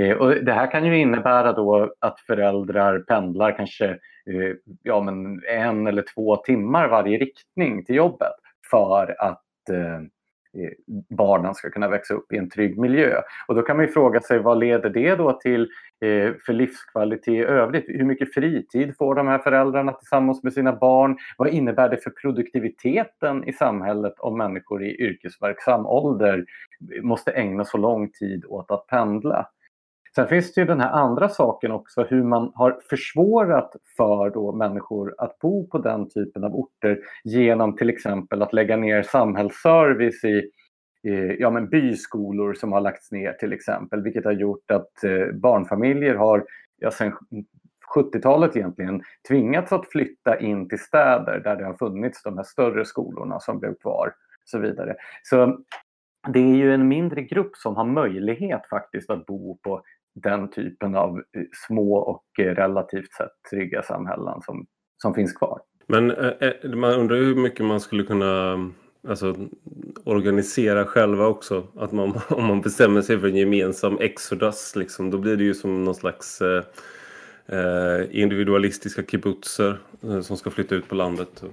Eh, 0.00 0.16
och 0.16 0.44
det 0.44 0.52
här 0.52 0.70
kan 0.70 0.86
ju 0.86 0.98
innebära 0.98 1.52
då 1.52 1.94
att 1.98 2.20
föräldrar 2.20 2.98
pendlar 2.98 3.56
kanske 3.56 3.88
eh, 4.30 4.56
ja, 4.82 5.00
men 5.00 5.42
en 5.48 5.86
eller 5.86 6.04
två 6.14 6.36
timmar 6.36 6.88
varje 6.88 7.18
riktning 7.18 7.84
till 7.84 7.94
jobbet 7.94 8.32
för 8.70 9.16
att 9.18 9.68
eh, 9.70 9.94
eh 9.94 10.70
barnen 11.10 11.54
ska 11.54 11.70
kunna 11.70 11.88
växa 11.88 12.14
upp 12.14 12.32
i 12.32 12.36
en 12.36 12.50
trygg 12.50 12.78
miljö. 12.78 13.20
Och 13.48 13.54
då 13.54 13.62
kan 13.62 13.76
man 13.76 13.88
fråga 13.88 14.20
sig 14.20 14.38
vad 14.38 14.58
leder 14.58 14.90
det 14.90 15.14
då 15.14 15.32
till 15.32 15.62
eh, 16.00 16.32
för 16.46 16.52
livskvalitet 16.52 17.34
i 17.34 17.44
övrigt? 17.44 17.84
Hur 17.88 18.04
mycket 18.04 18.34
fritid 18.34 18.96
får 18.98 19.14
de 19.14 19.28
här 19.28 19.38
föräldrarna 19.38 19.92
tillsammans 19.92 20.42
med 20.42 20.52
sina 20.52 20.72
barn? 20.72 21.16
Vad 21.36 21.48
innebär 21.48 21.88
det 21.88 21.96
för 21.96 22.10
produktiviteten 22.10 23.48
i 23.48 23.52
samhället 23.52 24.14
om 24.18 24.38
människor 24.38 24.84
i 24.84 25.00
yrkesverksam 25.00 25.86
ålder 25.86 26.44
måste 27.02 27.30
ägna 27.30 27.64
så 27.64 27.78
lång 27.78 28.10
tid 28.10 28.44
åt 28.48 28.70
att 28.70 28.86
pendla? 28.86 29.48
Sen 30.14 30.28
finns 30.28 30.54
det 30.54 30.60
ju 30.60 30.66
den 30.66 30.80
här 30.80 30.90
andra 30.90 31.28
saken 31.28 31.72
också, 31.72 32.02
hur 32.02 32.22
man 32.22 32.52
har 32.54 32.80
försvårat 32.90 33.76
för 33.96 34.30
då 34.30 34.52
människor 34.52 35.14
att 35.18 35.38
bo 35.38 35.66
på 35.66 35.78
den 35.78 36.08
typen 36.08 36.44
av 36.44 36.54
orter 36.54 36.98
genom 37.24 37.76
till 37.76 37.90
exempel 37.90 38.42
att 38.42 38.52
lägga 38.52 38.76
ner 38.76 39.02
samhällsservice 39.02 40.24
i 40.24 40.50
ja, 41.38 41.50
men 41.50 41.68
byskolor 41.68 42.54
som 42.54 42.72
har 42.72 42.80
lagts 42.80 43.12
ner 43.12 43.32
till 43.32 43.52
exempel, 43.52 44.02
vilket 44.02 44.24
har 44.24 44.32
gjort 44.32 44.70
att 44.70 45.04
eh, 45.04 45.34
barnfamiljer 45.34 46.14
har 46.14 46.44
ja, 46.76 46.90
sedan 46.90 47.12
70-talet 47.94 48.56
egentligen 48.56 49.02
tvingats 49.28 49.72
att 49.72 49.90
flytta 49.90 50.40
in 50.40 50.68
till 50.68 50.78
städer 50.78 51.40
där 51.44 51.56
det 51.56 51.64
har 51.64 51.74
funnits 51.74 52.22
de 52.22 52.36
här 52.36 52.44
större 52.44 52.84
skolorna 52.84 53.40
som 53.40 53.58
blev 53.58 53.74
kvar. 53.74 54.06
Och 54.42 54.48
så 54.48 54.58
vidare. 54.58 54.96
Så 55.22 55.58
det 56.28 56.38
är 56.38 56.56
ju 56.56 56.74
en 56.74 56.88
mindre 56.88 57.22
grupp 57.22 57.56
som 57.56 57.76
har 57.76 57.84
möjlighet 57.84 58.66
faktiskt 58.70 59.10
att 59.10 59.26
bo 59.26 59.58
på 59.62 59.82
den 60.14 60.50
typen 60.50 60.94
av 60.94 61.18
eh, 61.18 61.42
små 61.66 61.96
och 61.96 62.24
eh, 62.38 62.54
relativt 62.54 63.12
sett 63.12 63.50
trygga 63.50 63.82
samhällen 63.82 64.42
som, 64.42 64.66
som 64.96 65.14
finns 65.14 65.32
kvar. 65.32 65.60
Men 65.86 66.10
eh, 66.10 66.32
eh 66.40 66.70
man 66.70 66.94
undrar 66.94 67.16
hur 67.16 67.34
mycket 67.34 67.64
man 67.64 67.80
skulle 67.80 68.02
kunna 68.02 68.54
alltså, 69.08 69.36
organisera 70.04 70.84
själva 70.84 71.26
också. 71.26 71.66
Att 71.76 71.92
man, 71.92 72.20
om 72.28 72.46
man 72.46 72.60
bestämmer 72.60 73.02
sig 73.02 73.18
för 73.18 73.28
en 73.28 73.36
gemensam 73.36 73.98
exodus, 74.00 74.76
liksom, 74.76 75.10
då 75.10 75.18
blir 75.18 75.36
det 75.36 75.44
ju 75.44 75.54
som 75.54 75.84
någon 75.84 75.94
slags 75.94 76.42
eh, 77.46 78.02
individualistiska 78.10 79.02
kibbutzer 79.02 79.78
eh, 80.02 80.20
som 80.20 80.36
ska 80.36 80.50
flytta 80.50 80.74
ut 80.74 80.88
på 80.88 80.94
landet. 80.94 81.44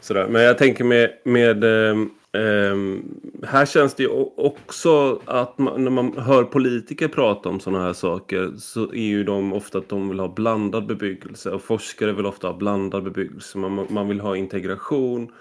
Sådär. 0.00 0.28
Men 0.28 0.42
jag 0.42 0.58
tänker 0.58 0.84
med, 0.84 1.10
med 1.24 1.64
eh, 1.64 1.96
Um, 2.32 3.20
här 3.42 3.66
känns 3.66 3.94
det 3.94 4.02
ju 4.02 4.08
också 4.36 5.20
att 5.24 5.58
man, 5.58 5.84
när 5.84 5.90
man 5.90 6.18
hör 6.18 6.44
politiker 6.44 7.08
prata 7.08 7.48
om 7.48 7.60
sådana 7.60 7.84
här 7.84 7.92
saker 7.92 8.52
så 8.58 8.92
är 8.92 9.06
ju 9.06 9.24
de 9.24 9.52
ofta 9.52 9.78
att 9.78 9.88
de 9.88 10.08
vill 10.08 10.20
ha 10.20 10.28
blandad 10.28 10.86
bebyggelse 10.86 11.50
och 11.50 11.62
forskare 11.62 12.12
vill 12.12 12.26
ofta 12.26 12.46
ha 12.46 12.54
blandad 12.54 13.04
bebyggelse. 13.04 13.58
Man, 13.58 13.86
man 13.90 14.08
vill 14.08 14.20
ha 14.20 14.36
integration 14.36 15.32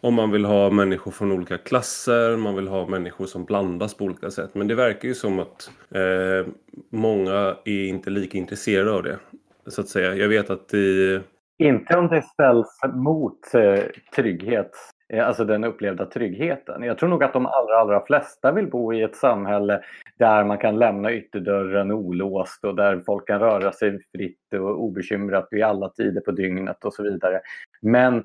och 0.00 0.12
man 0.12 0.30
vill 0.30 0.44
ha 0.44 0.70
människor 0.70 1.10
från 1.10 1.32
olika 1.32 1.58
klasser, 1.58 2.36
man 2.36 2.54
vill 2.54 2.68
ha 2.68 2.86
människor 2.86 3.26
som 3.26 3.44
blandas 3.44 3.94
på 3.94 4.04
olika 4.04 4.30
sätt. 4.30 4.50
Men 4.54 4.68
det 4.68 4.74
verkar 4.74 5.08
ju 5.08 5.14
som 5.14 5.38
att 5.38 5.70
eh, 5.90 6.52
många 6.90 7.56
är 7.64 7.86
inte 7.86 8.10
lika 8.10 8.38
intresserade 8.38 8.92
av 8.92 9.02
det. 9.02 9.18
Så 9.66 9.80
att 9.80 9.88
säga. 9.88 10.14
Jag 10.14 10.28
vet 10.28 10.50
att 10.50 10.74
i... 10.74 11.20
Inte 11.58 11.96
om 11.96 12.08
det 12.08 12.22
ställs 12.22 12.80
mot 12.94 13.54
eh, 13.54 13.84
trygghet 14.14 14.70
Eh, 15.12 15.26
alltså 15.26 15.44
den 15.44 15.64
upplevda 15.64 16.06
tryggheten. 16.06 16.82
Jag 16.82 16.98
tror 16.98 17.08
nog 17.08 17.24
att 17.24 17.32
de 17.32 17.46
allra, 17.46 17.76
allra 17.80 18.06
flesta 18.06 18.52
vill 18.52 18.70
bo 18.70 18.92
i 18.92 19.02
ett 19.02 19.16
samhälle 19.16 19.82
där 20.18 20.44
man 20.44 20.58
kan 20.58 20.78
lämna 20.78 21.12
ytterdörren 21.12 21.92
olåst 21.92 22.64
och 22.64 22.74
där 22.74 23.02
folk 23.06 23.26
kan 23.26 23.40
röra 23.40 23.72
sig 23.72 23.98
fritt 24.12 24.54
och 24.54 24.82
obekymrat 24.82 25.48
vid 25.50 25.62
alla 25.62 25.88
tider 25.88 26.20
på 26.20 26.30
dygnet 26.30 26.84
och 26.84 26.94
så 26.94 27.02
vidare. 27.02 27.40
Men 27.82 28.24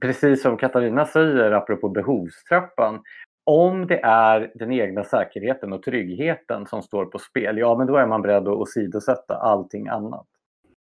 precis 0.00 0.42
som 0.42 0.56
Katarina 0.56 1.06
säger 1.06 1.52
apropå 1.52 1.88
behovstrappan, 1.88 3.00
om 3.44 3.86
det 3.86 4.00
är 4.02 4.50
den 4.54 4.72
egna 4.72 5.04
säkerheten 5.04 5.72
och 5.72 5.82
tryggheten 5.82 6.66
som 6.66 6.82
står 6.82 7.04
på 7.04 7.18
spel, 7.18 7.58
ja 7.58 7.78
men 7.78 7.86
då 7.86 7.96
är 7.96 8.06
man 8.06 8.22
beredd 8.22 8.48
att 8.48 8.56
åsidosätta 8.56 9.34
allting 9.34 9.88
annat. 9.88 10.26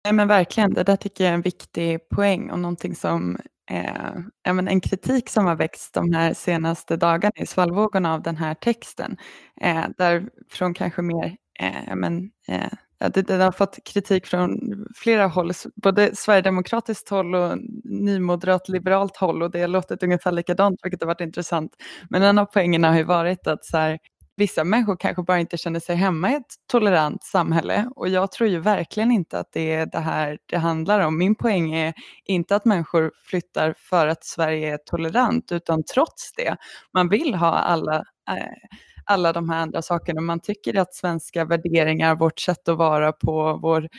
Nej 0.04 0.13
men 0.13 0.28
verkligen, 0.28 0.74
det 0.74 0.84
där 0.84 0.96
tycker 0.96 1.24
jag 1.24 1.32
är 1.32 1.36
en 1.36 1.42
viktig 1.42 2.10
poäng 2.10 2.52
och 2.52 2.60
någonting 2.60 2.96
som 2.96 3.38
eh, 3.69 4.15
en 4.45 4.82
kritik 4.82 5.29
som 5.29 5.45
har 5.45 5.55
växt 5.55 5.93
de 5.93 6.13
här 6.13 6.34
senaste 6.34 6.97
dagarna 6.97 7.34
i 7.36 7.45
svallvågorna 7.45 8.13
av 8.13 8.21
den 8.21 8.38
här 8.38 8.53
texten. 8.53 9.17
Eh, 9.62 9.86
därifrån 9.97 10.73
kanske 10.73 11.01
mer, 11.01 11.36
eh, 11.60 11.95
men, 11.95 12.29
eh, 12.47 12.69
det, 13.13 13.21
det, 13.21 13.43
har 13.43 13.51
fått 13.51 13.84
kritik 13.86 14.25
från 14.25 14.60
flera 14.95 15.27
håll, 15.27 15.51
både 15.75 16.15
sverigedemokratiskt 16.15 17.10
håll 17.10 17.36
och 17.36 17.58
nymoderat 17.84 18.69
liberalt 18.69 19.17
håll 19.17 19.43
och 19.43 19.51
det 19.51 19.62
har 19.62 19.67
låtit 19.67 20.03
ungefär 20.03 20.32
likadant, 20.32 20.79
vilket 20.84 21.01
har 21.01 21.08
varit 21.08 21.21
intressant. 21.21 21.71
Men 22.10 22.23
en 22.23 22.38
av 22.38 22.45
poängerna 22.45 22.89
har 22.89 22.97
ju 22.97 23.03
varit 23.03 23.47
att 23.47 23.65
så 23.65 23.77
här, 23.77 23.99
vissa 24.39 24.63
människor 24.63 24.95
kanske 24.95 25.23
bara 25.23 25.39
inte 25.39 25.58
känner 25.58 25.80
sig 25.80 25.95
hemma 25.95 26.32
i 26.32 26.36
ett 26.36 26.56
tolerant 26.67 27.23
samhälle 27.23 27.89
och 27.95 28.10
jag 28.10 28.32
tror 28.32 28.49
ju 28.49 28.60
verkligen 28.60 29.12
inte 29.12 29.39
att 29.39 29.52
det 29.52 29.73
är 29.73 29.86
det 29.86 29.99
här 29.99 30.38
det 30.45 30.58
handlar 30.58 30.99
om. 30.99 31.17
Min 31.17 31.36
poäng 31.36 31.73
är 31.73 31.93
inte 32.25 32.56
att 32.56 32.65
människor 32.65 33.12
flyttar 33.25 33.75
för 33.78 34.08
att 34.08 34.23
Sverige 34.23 34.73
är 34.73 34.78
tolerant 34.86 35.52
utan 35.52 35.84
trots 35.84 36.34
det. 36.34 36.58
Man 36.93 37.10
vill 37.10 37.36
ha 37.36 37.52
alla 37.52 37.95
eh, 38.30 38.69
alla 39.10 39.34
de 39.34 39.49
här 39.49 39.60
andra 39.60 39.82
sakerna. 39.82 40.21
Man 40.21 40.39
tycker 40.39 40.78
att 40.78 40.95
svenska 40.95 41.45
värderingar, 41.45 42.15
vårt 42.15 42.39
sätt 42.39 42.67
att 42.67 42.78
vara 42.78 43.12
på, 43.12 43.60
vår, 43.62 43.89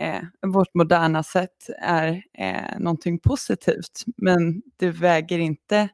eh, 0.00 0.22
vårt 0.46 0.74
moderna 0.74 1.22
sätt 1.22 1.70
är 1.82 2.22
eh, 2.38 2.78
någonting 2.78 3.18
positivt. 3.18 4.04
Men 4.16 4.62
det 4.76 4.90
väger 4.90 5.38
inte 5.38 5.88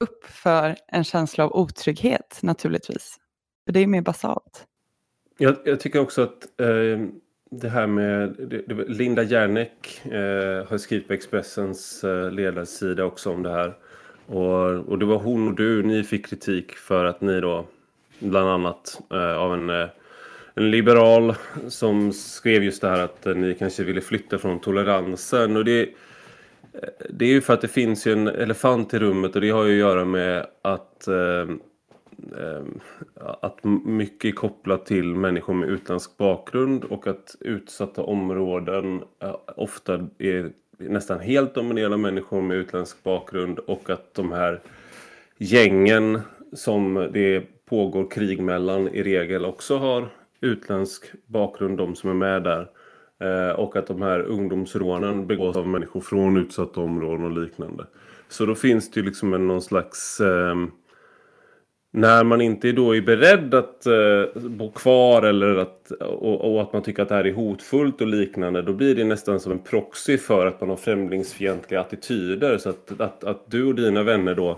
upp 0.00 0.24
för 0.24 0.76
en 0.88 1.04
känsla 1.04 1.44
av 1.44 1.52
otrygghet 1.52 2.38
naturligtvis. 2.42 3.18
För 3.68 3.72
det 3.72 3.80
är 3.80 3.86
mer 3.86 4.00
basalt. 4.00 4.66
Jag, 5.38 5.56
jag 5.64 5.80
tycker 5.80 6.00
också 6.00 6.22
att 6.22 6.60
eh, 6.60 7.06
det 7.50 7.68
här 7.68 7.86
med 7.86 8.36
det, 8.38 8.62
det, 8.66 8.88
Linda 8.88 9.22
Järnek 9.22 10.00
eh, 10.04 10.68
har 10.68 10.78
skrivit 10.78 11.08
på 11.08 11.14
Expressens 11.14 12.04
eh, 12.04 12.30
ledarsida 12.30 13.04
också 13.04 13.30
om 13.30 13.42
det 13.42 13.50
här. 13.50 13.74
Och, 14.26 14.88
och 14.88 14.98
det 14.98 15.06
var 15.06 15.18
hon 15.18 15.48
och 15.48 15.54
du, 15.54 15.82
ni 15.82 16.04
fick 16.04 16.26
kritik 16.26 16.72
för 16.72 17.04
att 17.04 17.20
ni 17.20 17.40
då 17.40 17.66
bland 18.18 18.48
annat 18.48 19.00
eh, 19.12 19.36
av 19.36 19.54
en, 19.54 19.70
eh, 19.70 19.88
en 20.54 20.70
liberal 20.70 21.34
som 21.68 22.12
skrev 22.12 22.64
just 22.64 22.80
det 22.80 22.88
här 22.88 23.04
att 23.04 23.26
eh, 23.26 23.34
ni 23.34 23.54
kanske 23.54 23.82
ville 23.82 24.00
flytta 24.00 24.38
från 24.38 24.60
toleransen. 24.60 25.56
Och 25.56 25.64
det, 25.64 25.82
eh, 25.82 25.88
det 27.10 27.24
är 27.24 27.30
ju 27.30 27.40
för 27.40 27.54
att 27.54 27.60
det 27.60 27.68
finns 27.68 28.06
ju 28.06 28.12
en 28.12 28.28
elefant 28.28 28.94
i 28.94 28.98
rummet 28.98 29.34
och 29.34 29.40
det 29.40 29.50
har 29.50 29.64
ju 29.64 29.72
att 29.72 29.88
göra 29.88 30.04
med 30.04 30.46
att 30.62 31.08
eh, 31.08 31.46
Ehm, 32.18 32.80
att 33.40 33.64
mycket 33.84 34.28
är 34.28 34.32
kopplat 34.32 34.86
till 34.86 35.14
människor 35.14 35.54
med 35.54 35.68
utländsk 35.68 36.16
bakgrund 36.16 36.84
och 36.84 37.06
att 37.06 37.36
utsatta 37.40 38.02
områden 38.02 39.02
eh, 39.22 39.36
ofta 39.56 40.08
är 40.18 40.52
nästan 40.78 41.20
helt 41.20 41.54
dominerade 41.54 41.94
av 41.94 42.00
människor 42.00 42.42
med 42.42 42.56
utländsk 42.56 43.02
bakgrund 43.02 43.58
och 43.58 43.90
att 43.90 44.14
de 44.14 44.32
här 44.32 44.60
gängen 45.38 46.20
som 46.52 47.08
det 47.12 47.42
pågår 47.64 48.10
krig 48.10 48.42
mellan 48.42 48.88
i 48.88 49.02
regel 49.02 49.44
också 49.44 49.76
har 49.76 50.08
utländsk 50.40 51.12
bakgrund, 51.26 51.78
de 51.78 51.94
som 51.94 52.10
är 52.10 52.14
med 52.14 52.42
där. 52.42 52.70
Eh, 53.20 53.52
och 53.52 53.76
att 53.76 53.86
de 53.86 54.02
här 54.02 54.20
ungdomsrånen 54.20 55.26
begås 55.26 55.56
av 55.56 55.68
människor 55.68 56.00
från 56.00 56.36
utsatta 56.36 56.80
områden 56.80 57.24
och 57.24 57.42
liknande. 57.42 57.86
Så 58.28 58.46
då 58.46 58.54
finns 58.54 58.90
det 58.90 59.00
ju 59.00 59.06
liksom 59.06 59.34
en, 59.34 59.46
någon 59.46 59.62
slags 59.62 60.20
eh, 60.20 60.56
när 61.90 62.24
man 62.24 62.40
inte 62.40 62.72
då 62.72 62.96
är 62.96 63.00
beredd 63.00 63.54
att 63.54 63.86
eh, 63.86 64.42
bo 64.42 64.70
kvar 64.70 65.22
eller 65.22 65.56
att, 65.56 65.90
och, 66.00 66.52
och, 66.54 66.62
att 66.62 66.72
man 66.72 66.82
tycker 66.82 67.02
att 67.02 67.08
det 67.08 67.14
här 67.14 67.26
är 67.26 67.32
hotfullt 67.32 68.00
och 68.00 68.06
liknande 68.06 68.62
då 68.62 68.72
blir 68.72 68.94
det 68.94 69.04
nästan 69.04 69.40
som 69.40 69.52
en 69.52 69.58
proxy 69.58 70.18
för 70.18 70.46
att 70.46 70.60
man 70.60 70.70
har 70.70 70.76
främlingsfientliga 70.76 71.80
attityder. 71.80 72.58
Så 72.58 72.70
att, 72.70 73.00
att, 73.00 73.24
att 73.24 73.50
du 73.50 73.64
och 73.64 73.74
dina 73.74 74.02
vänner 74.02 74.34
då 74.34 74.50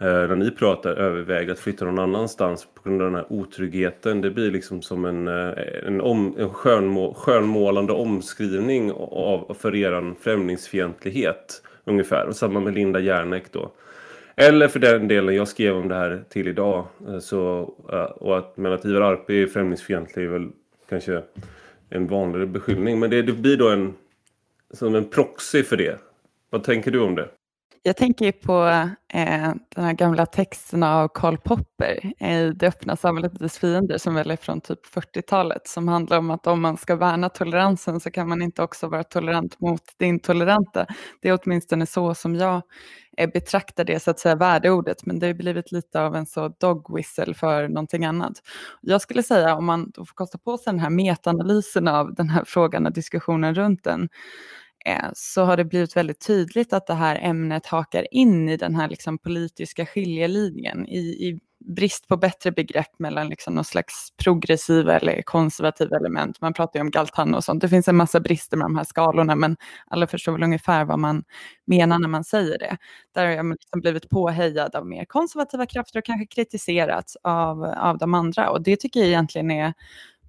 eh, 0.00 0.06
när 0.06 0.36
ni 0.36 0.50
pratar 0.50 0.90
överväger 0.90 1.52
att 1.52 1.58
flytta 1.58 1.84
någon 1.84 1.98
annanstans 1.98 2.66
på 2.74 2.88
grund 2.88 3.02
av 3.02 3.06
den 3.06 3.14
här 3.14 3.32
otryggheten. 3.32 4.20
Det 4.20 4.30
blir 4.30 4.50
liksom 4.50 4.82
som 4.82 5.04
en, 5.04 5.28
eh, 5.28 5.52
en, 5.86 6.00
om, 6.00 6.34
en 6.38 6.50
skönmå, 6.50 7.14
skönmålande 7.14 7.92
omskrivning 7.92 8.92
av, 8.92 9.56
för 9.58 9.74
er 9.74 10.14
främlingsfientlighet 10.20 11.62
ungefär. 11.84 12.26
Och 12.26 12.36
samma 12.36 12.60
med 12.60 12.74
Linda 12.74 13.00
Järnek 13.00 13.52
då. 13.52 13.72
Eller 14.40 14.68
för 14.68 14.78
den 14.78 15.08
delen, 15.08 15.34
jag 15.34 15.48
skrev 15.48 15.76
om 15.76 15.88
det 15.88 15.94
här 15.94 16.24
till 16.28 16.48
idag. 16.48 16.86
Eh, 17.08 17.18
så, 17.18 17.74
eh, 17.92 18.02
och 18.02 18.38
att, 18.38 18.56
men 18.56 18.72
att 18.72 18.84
Ivar 18.84 19.00
Arpi 19.00 19.42
är 19.42 19.46
främlingsfientlig 19.46 20.24
är 20.24 20.28
väl 20.28 20.48
kanske 20.88 21.22
en 21.90 22.06
vanligare 22.06 22.46
beskyllning. 22.46 22.98
Men 22.98 23.10
det, 23.10 23.22
det 23.22 23.32
blir 23.32 23.56
då 23.56 23.68
en, 23.68 23.94
som 24.70 24.94
en 24.94 25.04
proxy 25.04 25.62
för 25.62 25.76
det. 25.76 26.00
Vad 26.50 26.64
tänker 26.64 26.90
du 26.90 27.00
om 27.00 27.14
det? 27.14 27.28
Jag 27.82 27.96
tänker 27.96 28.32
på 28.32 28.66
eh, 29.14 29.54
den 29.74 29.84
här 29.84 29.92
gamla 29.92 30.26
texten 30.26 30.82
av 30.82 31.08
Karl 31.08 31.36
Popper 31.36 32.22
i 32.24 32.52
Det 32.52 32.66
öppna 32.66 32.96
samhället 32.96 33.32
och 33.32 33.38
dess 33.38 33.58
fiender 33.58 33.98
som 33.98 34.14
väl 34.14 34.30
är 34.30 34.36
från 34.36 34.60
typ 34.60 34.86
40-talet 34.86 35.68
som 35.68 35.88
handlar 35.88 36.18
om 36.18 36.30
att 36.30 36.46
om 36.46 36.60
man 36.60 36.76
ska 36.76 36.96
värna 36.96 37.28
toleransen 37.28 38.00
så 38.00 38.10
kan 38.10 38.28
man 38.28 38.42
inte 38.42 38.62
också 38.62 38.88
vara 38.88 39.04
tolerant 39.04 39.60
mot 39.60 39.82
det 39.96 40.06
intoleranta. 40.06 40.86
Det 41.22 41.28
är 41.28 41.38
åtminstone 41.42 41.86
så 41.86 42.14
som 42.14 42.34
jag 42.34 42.62
eh, 43.16 43.30
betraktar 43.30 43.84
det 43.84 44.00
så 44.00 44.10
att 44.10 44.20
säga 44.20 44.34
värdeordet 44.34 45.06
men 45.06 45.18
det 45.18 45.26
har 45.26 45.34
blivit 45.34 45.72
lite 45.72 46.00
av 46.00 46.16
en 46.16 46.26
så 46.26 46.48
dog 46.48 46.96
whistle 46.96 47.34
för 47.34 47.68
någonting 47.68 48.04
annat. 48.04 48.32
Jag 48.80 49.00
skulle 49.00 49.22
säga 49.22 49.56
om 49.56 49.64
man 49.64 49.90
då 49.90 50.04
får 50.04 50.14
kosta 50.14 50.38
på 50.38 50.58
sig 50.58 50.72
den 50.72 50.80
här 50.80 50.90
metaanalysen 50.90 51.88
av 51.88 52.14
den 52.14 52.28
här 52.28 52.44
frågan 52.46 52.86
och 52.86 52.92
diskussionen 52.92 53.54
runt 53.54 53.84
den 53.84 54.08
Eh, 54.84 55.08
så 55.14 55.44
har 55.44 55.56
det 55.56 55.64
blivit 55.64 55.96
väldigt 55.96 56.26
tydligt 56.26 56.72
att 56.72 56.86
det 56.86 56.94
här 56.94 57.18
ämnet 57.22 57.66
hakar 57.66 58.06
in 58.14 58.48
i 58.48 58.56
den 58.56 58.74
här 58.74 58.88
liksom 58.88 59.18
politiska 59.18 59.86
skiljelinjen 59.86 60.86
i, 60.86 60.98
i 60.98 61.40
brist 61.64 62.08
på 62.08 62.16
bättre 62.16 62.52
begrepp 62.52 62.98
mellan 62.98 63.28
liksom 63.28 63.54
någon 63.54 63.64
slags 63.64 64.08
progressiva 64.16 64.96
eller 64.96 65.22
konservativa 65.22 65.96
element. 65.96 66.40
Man 66.40 66.52
pratar 66.52 66.78
ju 66.78 66.80
om 66.80 66.90
Galtan 66.90 67.34
och 67.34 67.44
sånt. 67.44 67.60
Det 67.60 67.68
finns 67.68 67.88
en 67.88 67.96
massa 67.96 68.20
brister 68.20 68.56
med 68.56 68.64
de 68.64 68.76
här 68.76 68.84
skalorna 68.84 69.34
men 69.34 69.56
alla 69.86 70.06
förstår 70.06 70.32
väl 70.32 70.42
ungefär 70.42 70.84
vad 70.84 70.98
man 70.98 71.24
menar 71.66 71.98
när 71.98 72.08
man 72.08 72.24
säger 72.24 72.58
det. 72.58 72.76
Där 73.14 73.26
har 73.26 73.32
jag 73.32 73.50
liksom 73.50 73.80
blivit 73.80 74.08
påhejad 74.08 74.74
av 74.74 74.86
mer 74.86 75.04
konservativa 75.04 75.66
krafter 75.66 75.98
och 75.98 76.04
kanske 76.04 76.26
kritiserats 76.26 77.16
av, 77.22 77.64
av 77.64 77.98
de 77.98 78.14
andra 78.14 78.50
och 78.50 78.62
det 78.62 78.76
tycker 78.76 79.00
jag 79.00 79.08
egentligen 79.08 79.50
är 79.50 79.74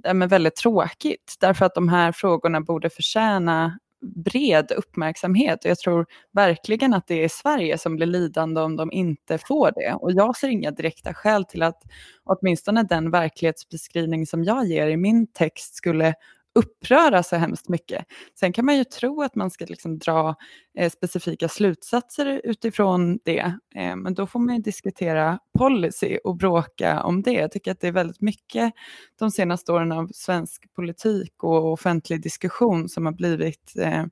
är 0.04 0.28
väldigt 0.28 0.56
tråkigt 0.56 1.36
därför 1.40 1.66
att 1.66 1.76
de 1.76 1.90
här 1.90 2.12
frågorna 2.12 2.62
borde 2.62 2.90
förtjäna 2.90 3.80
bred 4.02 4.72
uppmärksamhet 4.72 5.66
och 5.66 5.72
jag 5.72 5.80
tror 5.80 6.06
verkligen 6.32 6.94
att 6.94 7.08
det 7.08 7.24
är 7.24 7.30
Sverige 7.30 7.78
som 7.78 7.96
blir 7.96 8.08
lidande 8.08 8.62
om 8.62 8.76
de 8.76 8.92
inte 8.92 9.38
får 9.38 9.72
det. 9.76 9.94
Och 9.94 10.12
jag 10.12 10.38
ser 10.38 10.48
inga 10.48 10.72
direkta 10.72 11.14
skäl 11.14 11.46
till 11.46 11.64
att 11.64 11.84
åtminstone 12.24 12.84
den 12.84 13.12
verklighetsbeskrivning 13.12 14.28
som 14.28 14.44
jag 14.44 14.66
ger 14.66 14.88
i 14.88 14.98
min 14.98 15.28
text 15.28 15.76
skulle 15.76 16.14
uppröra 16.60 17.24
så 17.24 17.36
hemskt 17.36 17.70
mycket. 17.70 18.06
Sen 18.40 18.54
kan 18.54 18.66
man 18.66 18.78
ju 18.78 18.84
tro 18.84 19.22
att 19.22 19.36
man 19.36 19.52
ska 19.52 19.66
liksom 19.66 19.98
dra 19.98 20.36
eh, 20.78 20.92
specifika 20.92 21.50
slutsatser 21.50 22.42
utifrån 22.44 23.20
det, 23.24 23.54
eh, 23.76 23.96
men 23.96 24.14
då 24.14 24.28
får 24.28 24.40
man 24.40 24.56
ju 24.56 24.62
diskutera 24.62 25.40
policy 25.58 26.18
och 26.24 26.36
bråka 26.36 27.04
om 27.04 27.22
det. 27.22 27.32
Jag 27.32 27.52
tycker 27.52 27.72
att 27.72 27.80
det 27.80 27.88
är 27.88 27.92
väldigt 27.92 28.22
mycket 28.22 28.74
de 29.20 29.32
senaste 29.32 29.72
åren 29.72 29.92
av 29.92 30.10
svensk 30.14 30.74
politik 30.74 31.44
och 31.44 31.72
offentlig 31.72 32.22
diskussion 32.22 32.90
som 32.90 33.06
har 33.06 33.14
blivit 33.14 33.74
eh, 33.78 34.06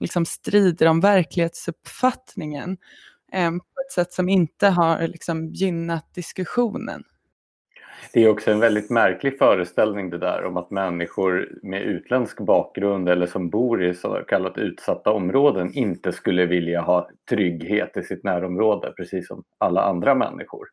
liksom 0.00 0.24
strider 0.24 0.86
om 0.86 1.00
verklighetsuppfattningen 1.00 2.76
eh, 3.32 3.50
på 3.50 3.80
ett 3.86 3.92
sätt 3.92 4.12
som 4.12 4.28
inte 4.28 4.68
har 4.68 5.08
liksom 5.08 5.48
gynnat 5.48 6.14
diskussionen. 6.14 7.02
Det 8.12 8.24
är 8.24 8.28
också 8.28 8.50
en 8.50 8.60
väldigt 8.60 8.90
märklig 8.90 9.38
föreställning 9.38 10.10
det 10.10 10.18
där 10.18 10.44
om 10.44 10.56
att 10.56 10.70
människor 10.70 11.48
med 11.62 11.82
utländsk 11.82 12.40
bakgrund 12.40 13.08
eller 13.08 13.26
som 13.26 13.50
bor 13.50 13.84
i 13.84 13.94
så 13.94 14.14
kallat 14.28 14.58
utsatta 14.58 15.10
områden 15.10 15.74
inte 15.74 16.12
skulle 16.12 16.46
vilja 16.46 16.80
ha 16.80 17.08
trygghet 17.28 17.96
i 17.96 18.02
sitt 18.02 18.24
närområde 18.24 18.92
precis 18.96 19.28
som 19.28 19.44
alla 19.58 19.82
andra 19.82 20.14
människor. 20.14 20.66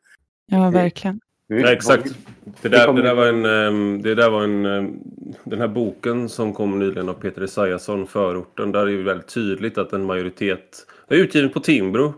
Ja, 0.46 0.70
verkligen. 0.70 1.20
Ja, 1.46 1.72
exakt. 1.72 2.14
Det 2.62 2.68
där, 2.68 2.92
det 2.92 3.02
där 3.02 3.14
var 3.14 3.26
en, 3.26 3.44
ehm, 3.44 4.02
det 4.02 4.14
där 4.14 4.30
var 4.30 4.42
en, 4.42 4.66
ehm, 4.66 4.98
den 5.44 5.60
här 5.60 5.68
boken 5.68 6.28
som 6.28 6.52
kom 6.52 6.78
nyligen 6.78 7.08
av 7.08 7.14
Peter 7.14 7.42
Esaiasson, 7.42 8.06
Förorten, 8.06 8.72
där 8.72 8.80
är 8.80 8.96
det 8.96 9.02
väldigt 9.02 9.34
tydligt 9.34 9.78
att 9.78 9.92
en 9.92 10.04
majoritet, 10.04 10.86
är 11.08 11.16
utgiven 11.16 11.50
på 11.50 11.60
Timbro, 11.60 12.14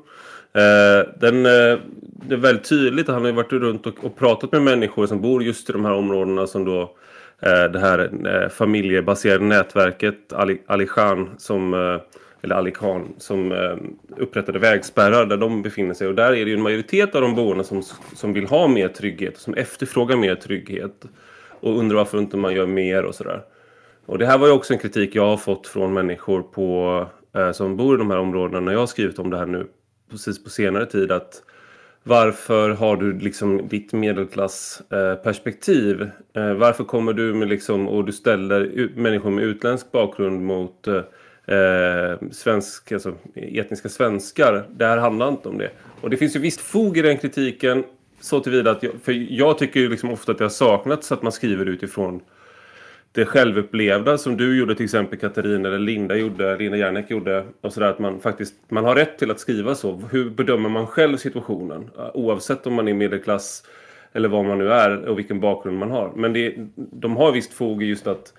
Eh, 0.55 1.09
den, 1.21 1.47
eh, 1.47 1.79
det 2.29 2.35
är 2.35 2.37
väldigt 2.37 2.69
tydligt 2.69 3.09
att 3.09 3.15
han 3.15 3.25
har 3.25 3.33
varit 3.33 3.53
runt 3.53 3.87
och, 3.87 4.05
och, 4.05 4.17
pratat 4.17 4.53
med 4.53 4.62
människor 4.62 5.07
som 5.07 5.21
bor 5.21 5.43
just 5.43 5.71
i 5.71 5.73
de 5.73 5.85
här 5.85 5.93
områdena 5.93 6.47
som 6.47 6.65
då 6.65 6.81
eh, 7.43 7.65
det 7.73 7.79
här 7.79 8.11
eh, 8.27 8.49
familjebaserade 8.49 9.45
nätverket 9.45 10.33
Ali, 10.33 10.62
Ali 10.67 10.87
Khan 10.87 11.31
som 11.38 11.75
eh, 11.75 12.01
eller 12.43 12.55
Ali 12.55 12.71
Khan 12.71 13.15
som 13.19 13.53
eh, 13.53 13.77
upprättade 14.17 14.59
vägspärrar 14.59 15.27
där 15.27 15.37
de 15.37 15.62
befinner 15.62 15.95
sig 15.95 16.09
och 16.09 16.15
där 16.15 16.33
är 16.33 16.45
det 16.45 16.51
ju 16.51 16.55
en 16.57 16.62
majoritet 16.62 17.15
av 17.15 17.23
de 17.23 17.35
boende 17.35 17.65
som, 17.65 17.83
som 18.15 18.33
vill 18.33 18.47
ha 18.47 18.69
mer 18.69 18.88
trygghet, 18.88 19.38
som 19.38 19.55
efterfrågar 19.55 20.17
mer 20.17 20.35
trygghet 20.35 21.05
och 21.61 21.79
undrar 21.79 21.97
varför 21.97 22.19
inte 22.19 22.37
man 22.37 22.55
gör 22.55 22.67
mer 22.67 23.05
och 23.05 23.15
sådär. 23.15 23.43
Och 24.07 24.19
det 24.19 24.27
här 24.27 24.38
var 24.38 24.47
ju 24.47 24.53
också 24.53 24.73
en 24.73 24.79
kritik 24.79 25.15
jag 25.15 25.27
har 25.27 25.37
fått 25.37 25.67
från 25.67 25.95
människor 25.95 26.43
på, 26.43 27.07
eh, 27.37 27.53
som 27.53 27.77
bor 27.77 27.95
i 27.95 27.99
de 27.99 28.11
här 28.11 28.19
områdena 28.19 28.61
när 28.61 28.73
jag 28.73 28.81
har 28.81 28.87
skrivit 28.87 29.19
om 29.19 29.31
det 29.31 29.38
här 29.38 29.47
nu 29.47 29.67
precis 30.12 30.44
på 30.44 30.51
senare 30.51 30.87
tid 30.87 31.12
att 31.12 31.42
varför 32.05 32.70
har 32.70 32.96
du 32.96 33.18
liksom 33.18 33.68
ditt 33.68 33.92
medelklassperspektiv? 33.92 36.11
Eh, 36.35 36.42
eh, 36.42 36.55
varför 36.55 36.85
kommer 36.85 37.12
du 37.12 37.35
med 37.35 37.48
liksom 37.48 37.88
och 37.88 38.05
du 38.05 38.12
ställer 38.12 38.90
människor 38.96 39.31
med 39.31 39.44
utländsk 39.44 39.92
bakgrund 39.92 40.42
mot 40.42 40.88
eh, 40.88 41.01
eh, 41.57 42.18
svensk, 42.31 42.92
alltså, 42.92 43.14
etniska 43.35 43.88
svenskar? 43.88 44.64
Det 44.70 44.87
här 44.87 44.98
handlar 44.98 45.29
inte 45.29 45.48
om 45.48 45.59
det. 45.59 45.70
Och 46.01 46.11
det 46.11 46.16
finns 46.16 46.37
ju 46.37 46.40
visst 46.40 46.61
fog 46.61 46.98
i 46.98 47.03
den 47.03 47.18
kritiken 47.18 47.85
så 48.20 48.40
tillvida 48.40 48.70
att 48.70 48.83
jag, 48.83 48.92
för 49.05 49.33
jag 49.33 49.59
tycker 49.59 49.81
ju 49.81 49.88
liksom 49.88 50.11
ofta 50.11 50.33
att 50.33 50.38
det 50.38 50.44
har 50.44 50.48
saknats 50.48 51.12
att 51.12 51.22
man 51.22 51.33
skriver 51.33 51.66
utifrån 51.66 52.20
det 53.12 53.25
självupplevda 53.25 54.18
som 54.18 54.37
du 54.37 54.59
gjorde 54.59 54.75
till 54.75 54.85
exempel 54.85 55.18
Katarina 55.18 55.68
eller 55.68 55.79
Linda 55.79 56.16
gjorde, 56.16 56.57
Linda 56.57 56.77
Järnek 56.77 57.11
gjorde 57.11 57.44
och 57.61 57.72
sådär 57.72 57.87
att 57.87 57.98
man 57.98 58.20
faktiskt 58.20 58.55
man 58.68 58.85
har 58.85 58.94
rätt 58.94 59.18
till 59.18 59.31
att 59.31 59.40
skriva 59.40 59.75
så. 59.75 60.03
Hur 60.11 60.31
bedömer 60.31 60.68
man 60.68 60.87
själv 60.87 61.16
situationen? 61.16 61.90
Oavsett 62.14 62.66
om 62.66 62.75
man 62.75 62.88
är 62.88 62.94
medelklass 62.94 63.62
eller 64.12 64.29
vad 64.29 64.44
man 64.44 64.59
nu 64.59 64.72
är 64.72 65.05
och 65.05 65.18
vilken 65.18 65.40
bakgrund 65.40 65.79
man 65.79 65.90
har. 65.90 66.12
Men 66.16 66.33
det, 66.33 66.55
de 66.75 67.16
har 67.16 67.33
visst 67.33 67.53
fog 67.53 67.83
i 67.83 67.87
just 67.87 68.07
att 68.07 68.33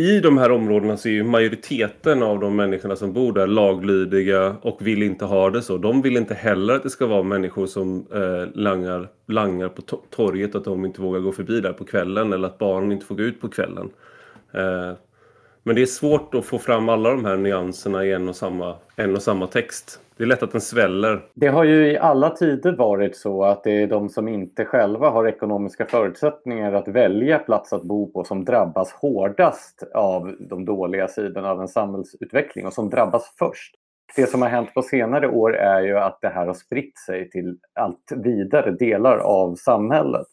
i 0.00 0.20
de 0.20 0.38
här 0.38 0.50
områdena 0.50 0.96
så 0.96 1.08
är 1.08 1.12
ju 1.12 1.22
majoriteten 1.22 2.22
av 2.22 2.40
de 2.40 2.56
människorna 2.56 2.96
som 2.96 3.12
bor 3.12 3.32
där 3.32 3.46
laglydiga 3.46 4.56
och 4.62 4.86
vill 4.86 5.02
inte 5.02 5.24
ha 5.24 5.50
det 5.50 5.62
så. 5.62 5.78
De 5.78 6.02
vill 6.02 6.16
inte 6.16 6.34
heller 6.34 6.74
att 6.74 6.82
det 6.82 6.90
ska 6.90 7.06
vara 7.06 7.22
människor 7.22 7.66
som 7.66 8.06
eh, 8.14 8.60
langar, 8.60 9.08
langar 9.26 9.68
på 9.68 9.82
torget, 10.10 10.54
att 10.54 10.64
de 10.64 10.84
inte 10.84 11.00
vågar 11.00 11.20
gå 11.20 11.32
förbi 11.32 11.60
där 11.60 11.72
på 11.72 11.84
kvällen 11.84 12.32
eller 12.32 12.48
att 12.48 12.58
barnen 12.58 12.92
inte 12.92 13.06
får 13.06 13.14
gå 13.14 13.22
ut 13.22 13.40
på 13.40 13.48
kvällen. 13.48 13.90
Eh, 14.52 14.92
men 15.62 15.74
det 15.74 15.82
är 15.82 15.86
svårt 15.86 16.34
att 16.34 16.44
få 16.44 16.58
fram 16.58 16.88
alla 16.88 17.10
de 17.10 17.24
här 17.24 17.36
nyanserna 17.36 18.04
i 18.04 18.12
en 18.12 18.28
och 18.28 18.36
samma, 18.36 18.76
en 18.96 19.16
och 19.16 19.22
samma 19.22 19.46
text. 19.46 20.00
Det 20.20 20.24
är 20.24 20.26
lätt 20.26 20.42
att 20.42 20.52
den 20.52 20.60
sväller. 20.60 21.22
Det 21.34 21.46
har 21.46 21.64
ju 21.64 21.92
i 21.92 21.98
alla 21.98 22.30
tider 22.30 22.72
varit 22.72 23.16
så 23.16 23.44
att 23.44 23.64
det 23.64 23.82
är 23.82 23.86
de 23.86 24.08
som 24.08 24.28
inte 24.28 24.64
själva 24.64 25.10
har 25.10 25.28
ekonomiska 25.28 25.86
förutsättningar 25.86 26.72
att 26.72 26.88
välja 26.88 27.38
plats 27.38 27.72
att 27.72 27.82
bo 27.82 28.12
på 28.12 28.24
som 28.24 28.44
drabbas 28.44 28.92
hårdast 28.92 29.82
av 29.94 30.36
de 30.40 30.64
dåliga 30.64 31.08
sidorna 31.08 31.50
av 31.50 31.60
en 31.60 31.68
samhällsutveckling 31.68 32.66
och 32.66 32.72
som 32.72 32.90
drabbas 32.90 33.34
först. 33.38 33.74
Det 34.16 34.26
som 34.26 34.42
har 34.42 34.48
hänt 34.48 34.74
på 34.74 34.82
senare 34.82 35.28
år 35.28 35.56
är 35.56 35.80
ju 35.80 35.98
att 35.98 36.18
det 36.20 36.28
här 36.28 36.46
har 36.46 36.54
spritt 36.54 36.98
sig 36.98 37.30
till 37.30 37.58
allt 37.74 38.12
vidare 38.16 38.70
delar 38.70 39.18
av 39.18 39.54
samhället. 39.54 40.26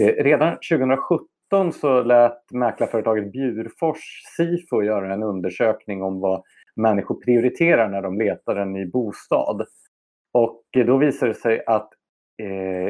Eh, 0.00 0.24
redan 0.24 0.56
2017 0.70 1.72
så 1.72 2.02
lät 2.02 2.52
mäklarföretaget 2.52 3.32
Bjurfors 3.32 4.22
Sifo 4.36 4.82
göra 4.82 5.14
en 5.14 5.22
undersökning 5.22 6.02
om 6.02 6.20
vad 6.20 6.42
människor 6.76 7.20
prioriterar 7.20 7.88
när 7.88 8.02
de 8.02 8.18
letar 8.18 8.56
en 8.56 8.72
ny 8.72 8.86
bostad. 8.86 9.66
Och 10.32 10.62
då 10.86 10.96
visar 10.96 11.26
det 11.28 11.34
sig 11.34 11.62
att 11.66 11.88
eh, 12.42 12.88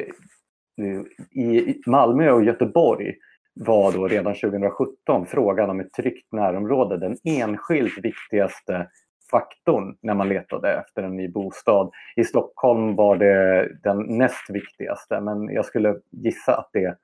i 1.42 1.82
Malmö 1.86 2.30
och 2.30 2.44
Göteborg 2.44 3.14
var 3.54 3.92
då 3.92 4.08
redan 4.08 4.34
2017 4.34 5.26
frågan 5.26 5.70
om 5.70 5.80
ett 5.80 5.92
tryggt 5.92 6.32
närområde 6.32 6.98
den 6.98 7.16
enskilt 7.24 8.04
viktigaste 8.04 8.88
faktorn 9.30 9.96
när 10.02 10.14
man 10.14 10.28
letade 10.28 10.72
efter 10.72 11.02
en 11.02 11.16
ny 11.16 11.28
bostad. 11.28 11.90
I 12.16 12.24
Stockholm 12.24 12.96
var 12.96 13.16
det 13.16 13.68
den 13.82 14.18
näst 14.18 14.50
viktigaste 14.50 15.20
men 15.20 15.48
jag 15.48 15.64
skulle 15.64 15.96
gissa 16.10 16.56
att 16.56 16.70
det, 16.72 16.96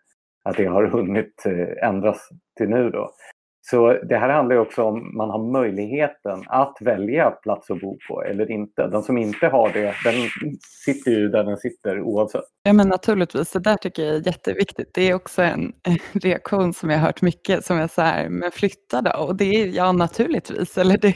att 0.42 0.56
det 0.56 0.66
har 0.66 0.86
hunnit 0.86 1.46
eh, 1.46 1.88
ändras 1.88 2.28
till 2.56 2.68
nu. 2.68 2.90
Då. 2.90 3.10
Så 3.64 3.98
det 4.08 4.16
här 4.16 4.28
handlar 4.28 4.56
också 4.56 4.82
om 4.82 5.16
man 5.16 5.30
har 5.30 5.52
möjligheten 5.52 6.42
att 6.46 6.76
välja 6.80 7.30
plats 7.30 7.70
att 7.70 7.80
bo 7.80 7.98
på 8.08 8.22
eller 8.22 8.50
inte. 8.50 8.86
Den 8.86 9.02
som 9.02 9.18
inte 9.18 9.46
har 9.46 9.72
det, 9.72 9.94
den 10.04 10.28
sitter 10.84 11.10
ju 11.10 11.28
där 11.28 11.44
den 11.44 11.56
sitter 11.56 12.00
oavsett. 12.00 12.44
Ja 12.62 12.72
men 12.72 12.88
naturligtvis, 12.88 13.52
det 13.52 13.58
där 13.58 13.76
tycker 13.76 14.02
jag 14.02 14.14
är 14.16 14.26
jätteviktigt. 14.26 14.90
Det 14.94 15.02
är 15.02 15.14
också 15.14 15.42
en 15.42 15.72
reaktion 16.12 16.74
som 16.74 16.90
jag 16.90 16.98
har 16.98 17.06
hört 17.06 17.22
mycket 17.22 17.64
som 17.64 17.78
är 17.78 17.88
så 17.88 18.02
här, 18.02 18.28
men 18.28 18.50
flytta 18.50 19.02
då? 19.02 19.10
Och 19.10 19.36
det 19.36 19.44
är 19.44 19.66
ja 19.66 19.92
naturligtvis, 19.92 20.78
eller 20.78 20.98
det, 20.98 21.14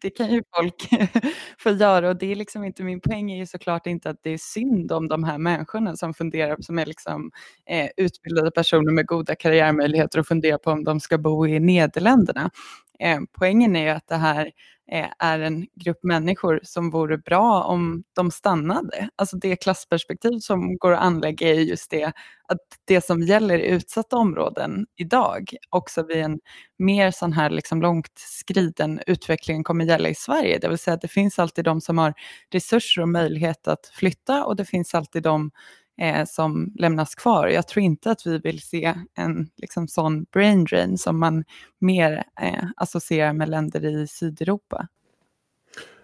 det 0.00 0.10
kan 0.10 0.30
ju 0.30 0.42
folk 0.56 0.88
få 1.58 1.70
göra 1.70 2.08
och 2.08 2.16
det 2.16 2.32
är 2.32 2.36
liksom 2.36 2.64
inte, 2.64 2.82
min 2.82 3.00
poäng 3.00 3.32
är 3.32 3.36
ju 3.36 3.46
såklart 3.46 3.86
inte 3.86 4.10
att 4.10 4.20
det 4.22 4.30
är 4.30 4.38
synd 4.38 4.92
om 4.92 5.08
de 5.08 5.24
här 5.24 5.38
människorna 5.38 5.96
som 5.96 6.14
funderar, 6.14 6.56
som 6.60 6.78
är 6.78 6.86
liksom 6.86 7.30
eh, 7.70 7.88
utbildade 7.96 8.50
personer 8.50 8.92
med 8.92 9.06
goda 9.06 9.34
karriärmöjligheter 9.34 10.18
och 10.18 10.26
funderar 10.26 10.58
på 10.58 10.70
om 10.70 10.84
de 10.84 11.00
ska 11.00 11.18
bo 11.18 11.46
i 11.46 11.60
Nederländerna. 11.96 12.50
Eh, 12.98 13.20
poängen 13.38 13.76
är 13.76 13.82
ju 13.82 13.88
att 13.88 14.08
det 14.08 14.16
här 14.16 14.50
eh, 14.92 15.08
är 15.18 15.38
en 15.38 15.66
grupp 15.74 15.98
människor 16.02 16.60
som 16.62 16.90
vore 16.90 17.18
bra 17.18 17.62
om 17.64 18.04
de 18.12 18.30
stannade. 18.30 19.08
Alltså 19.16 19.36
det 19.36 19.56
klassperspektiv 19.56 20.38
som 20.38 20.76
går 20.76 20.92
att 20.92 21.00
anlägga 21.00 21.48
är 21.48 21.60
just 21.60 21.90
det 21.90 22.12
att 22.48 22.58
det 22.84 23.04
som 23.04 23.22
gäller 23.22 23.58
i 23.58 23.68
utsatta 23.68 24.16
områden 24.16 24.86
idag 24.96 25.50
också 25.70 26.02
vid 26.02 26.16
en 26.16 26.40
mer 26.78 27.10
sån 27.10 27.32
här 27.32 27.50
liksom 27.50 27.82
långt 27.82 28.12
skriden 28.14 29.00
utveckling 29.06 29.64
kommer 29.64 29.84
gälla 29.84 30.08
i 30.08 30.14
Sverige. 30.14 30.58
Det 30.58 30.68
vill 30.68 30.78
säga 30.78 30.94
att 30.94 31.00
det 31.00 31.08
finns 31.08 31.38
alltid 31.38 31.64
de 31.64 31.80
som 31.80 31.98
har 31.98 32.14
resurser 32.52 33.02
och 33.02 33.08
möjlighet 33.08 33.68
att 33.68 33.86
flytta 33.86 34.44
och 34.44 34.56
det 34.56 34.64
finns 34.64 34.94
alltid 34.94 35.22
de 35.22 35.50
eh, 35.98 36.24
som 36.26 36.72
lämnas 36.78 37.14
kvar. 37.14 37.48
Jag 37.48 37.68
tror 37.68 37.82
inte 37.82 38.10
att 38.10 38.26
vi 38.26 38.38
vill 38.38 38.60
se 38.60 38.94
en 39.14 39.48
liksom, 39.56 39.88
sån 39.88 40.24
brain 40.24 40.64
drain 40.64 40.98
som 40.98 41.18
man 41.18 41.44
mer 41.78 42.24
eh, 42.40 42.64
associerar 42.76 43.32
med 43.32 43.48
länder 43.48 43.84
i 43.84 44.06
Sydeuropa. 44.06 44.88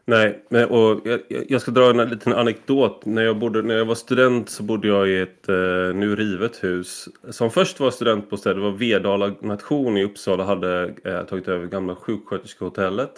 Nej, 0.05 0.45
och 0.71 1.01
jag, 1.49 1.61
ska 1.61 1.71
dra 1.71 1.91
en 1.91 2.11
liten 2.11 2.33
anekdot. 2.33 3.07
När 3.07 3.23
jag, 3.23 3.39
bodde, 3.39 3.63
när 3.63 3.75
jag 3.75 3.85
var 3.85 3.95
student 3.95 4.51
så 4.51 4.63
bodde 4.63 4.89
jag 4.89 5.09
i 5.09 5.21
ett 5.21 5.49
eh, 5.49 5.55
nu 5.95 6.17
rivet 6.17 6.65
hus. 6.65 7.09
Som 7.31 7.51
först 7.51 7.81
var 7.81 7.91
studentbostäder. 7.91 8.57
det 8.57 8.63
var 8.63 8.71
Vedala 8.71 9.35
nation 9.41 9.97
i 9.97 10.05
Uppsala 10.05 10.45
hade 10.45 10.95
eh, 11.05 11.23
tagit 11.23 11.49
över 11.49 11.67
gamla 11.67 11.95
sjuksköterskehotellet. 11.95 13.13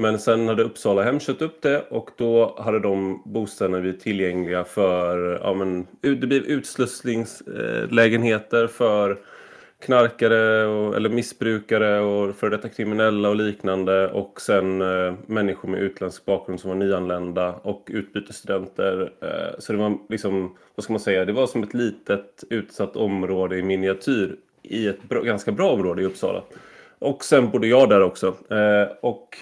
Men 0.00 0.18
sen 0.18 0.48
hade 0.48 0.62
Uppsala 0.62 1.02
hem 1.02 1.20
köpt 1.20 1.42
upp 1.42 1.62
det 1.62 1.84
och 1.88 2.10
då 2.16 2.56
hade 2.58 2.80
de 2.80 3.22
bostäderna 3.24 3.80
blivit 3.80 4.00
tillgängliga 4.00 4.64
för, 4.64 5.40
ja 5.42 5.54
men 5.54 5.86
det 6.00 6.26
blev 6.26 6.42
utslussningslägenheter 6.42 8.66
för 8.66 9.18
knarkare 9.80 10.66
och, 10.66 10.96
eller 10.96 11.08
missbrukare 11.08 12.00
och 12.00 12.36
för 12.36 12.50
detta 12.50 12.68
kriminella 12.68 13.28
och 13.28 13.36
liknande 13.36 14.08
och 14.08 14.40
sen 14.40 14.82
eh, 14.82 15.14
människor 15.26 15.68
med 15.68 15.80
utländsk 15.80 16.24
bakgrund 16.24 16.60
som 16.60 16.70
var 16.70 16.76
nyanlända 16.76 17.52
och 17.52 17.88
utbytesstudenter. 17.90 19.12
Eh, 19.20 19.58
så 19.58 19.72
det 19.72 19.78
var 19.78 19.98
liksom, 20.08 20.56
vad 20.74 20.84
ska 20.84 20.92
man 20.92 21.00
säga, 21.00 21.24
det 21.24 21.32
var 21.32 21.46
som 21.46 21.62
ett 21.62 21.74
litet 21.74 22.44
utsatt 22.50 22.96
område 22.96 23.56
i 23.56 23.62
miniatyr 23.62 24.36
i 24.62 24.88
ett 24.88 25.02
bra, 25.02 25.20
ganska 25.20 25.52
bra 25.52 25.70
område 25.70 26.02
i 26.02 26.04
Uppsala. 26.04 26.42
Och 26.98 27.24
sen 27.24 27.50
bodde 27.50 27.66
jag 27.66 27.88
där 27.88 28.02
också. 28.02 28.26
Eh, 28.26 28.88
och 29.00 29.36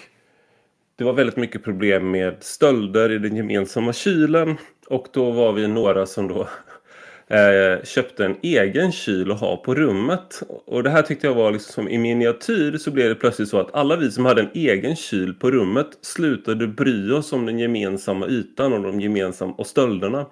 det 0.99 1.05
var 1.05 1.13
väldigt 1.13 1.37
mycket 1.37 1.63
problem 1.63 2.11
med 2.11 2.35
stölder 2.39 3.11
i 3.11 3.17
den 3.17 3.35
gemensamma 3.35 3.93
kylen 3.93 4.57
och 4.87 5.07
då 5.13 5.31
var 5.31 5.53
vi 5.53 5.67
några 5.67 6.05
som 6.05 6.27
då 6.27 6.41
eh, 7.35 7.83
köpte 7.83 8.25
en 8.25 8.35
egen 8.41 8.91
kyl 8.91 9.31
att 9.31 9.39
ha 9.39 9.57
på 9.57 9.75
rummet. 9.75 10.41
Och 10.65 10.83
det 10.83 10.89
här 10.89 11.01
tyckte 11.01 11.27
jag 11.27 11.33
var 11.33 11.51
liksom 11.51 11.73
som 11.73 11.89
i 11.89 11.97
miniatyr 11.97 12.77
så 12.77 12.91
blev 12.91 13.09
det 13.09 13.15
plötsligt 13.15 13.49
så 13.49 13.59
att 13.59 13.75
alla 13.75 13.95
vi 13.95 14.11
som 14.11 14.25
hade 14.25 14.41
en 14.41 14.49
egen 14.53 14.95
kyl 14.95 15.33
på 15.33 15.51
rummet 15.51 15.87
slutade 16.01 16.67
bry 16.67 17.11
oss 17.11 17.33
om 17.33 17.45
den 17.45 17.59
gemensamma 17.59 18.27
ytan 18.27 18.73
och 18.73 18.81
de 18.81 19.01
gemensamma 19.01 19.53
och 19.53 19.67
stölderna. 19.67 20.25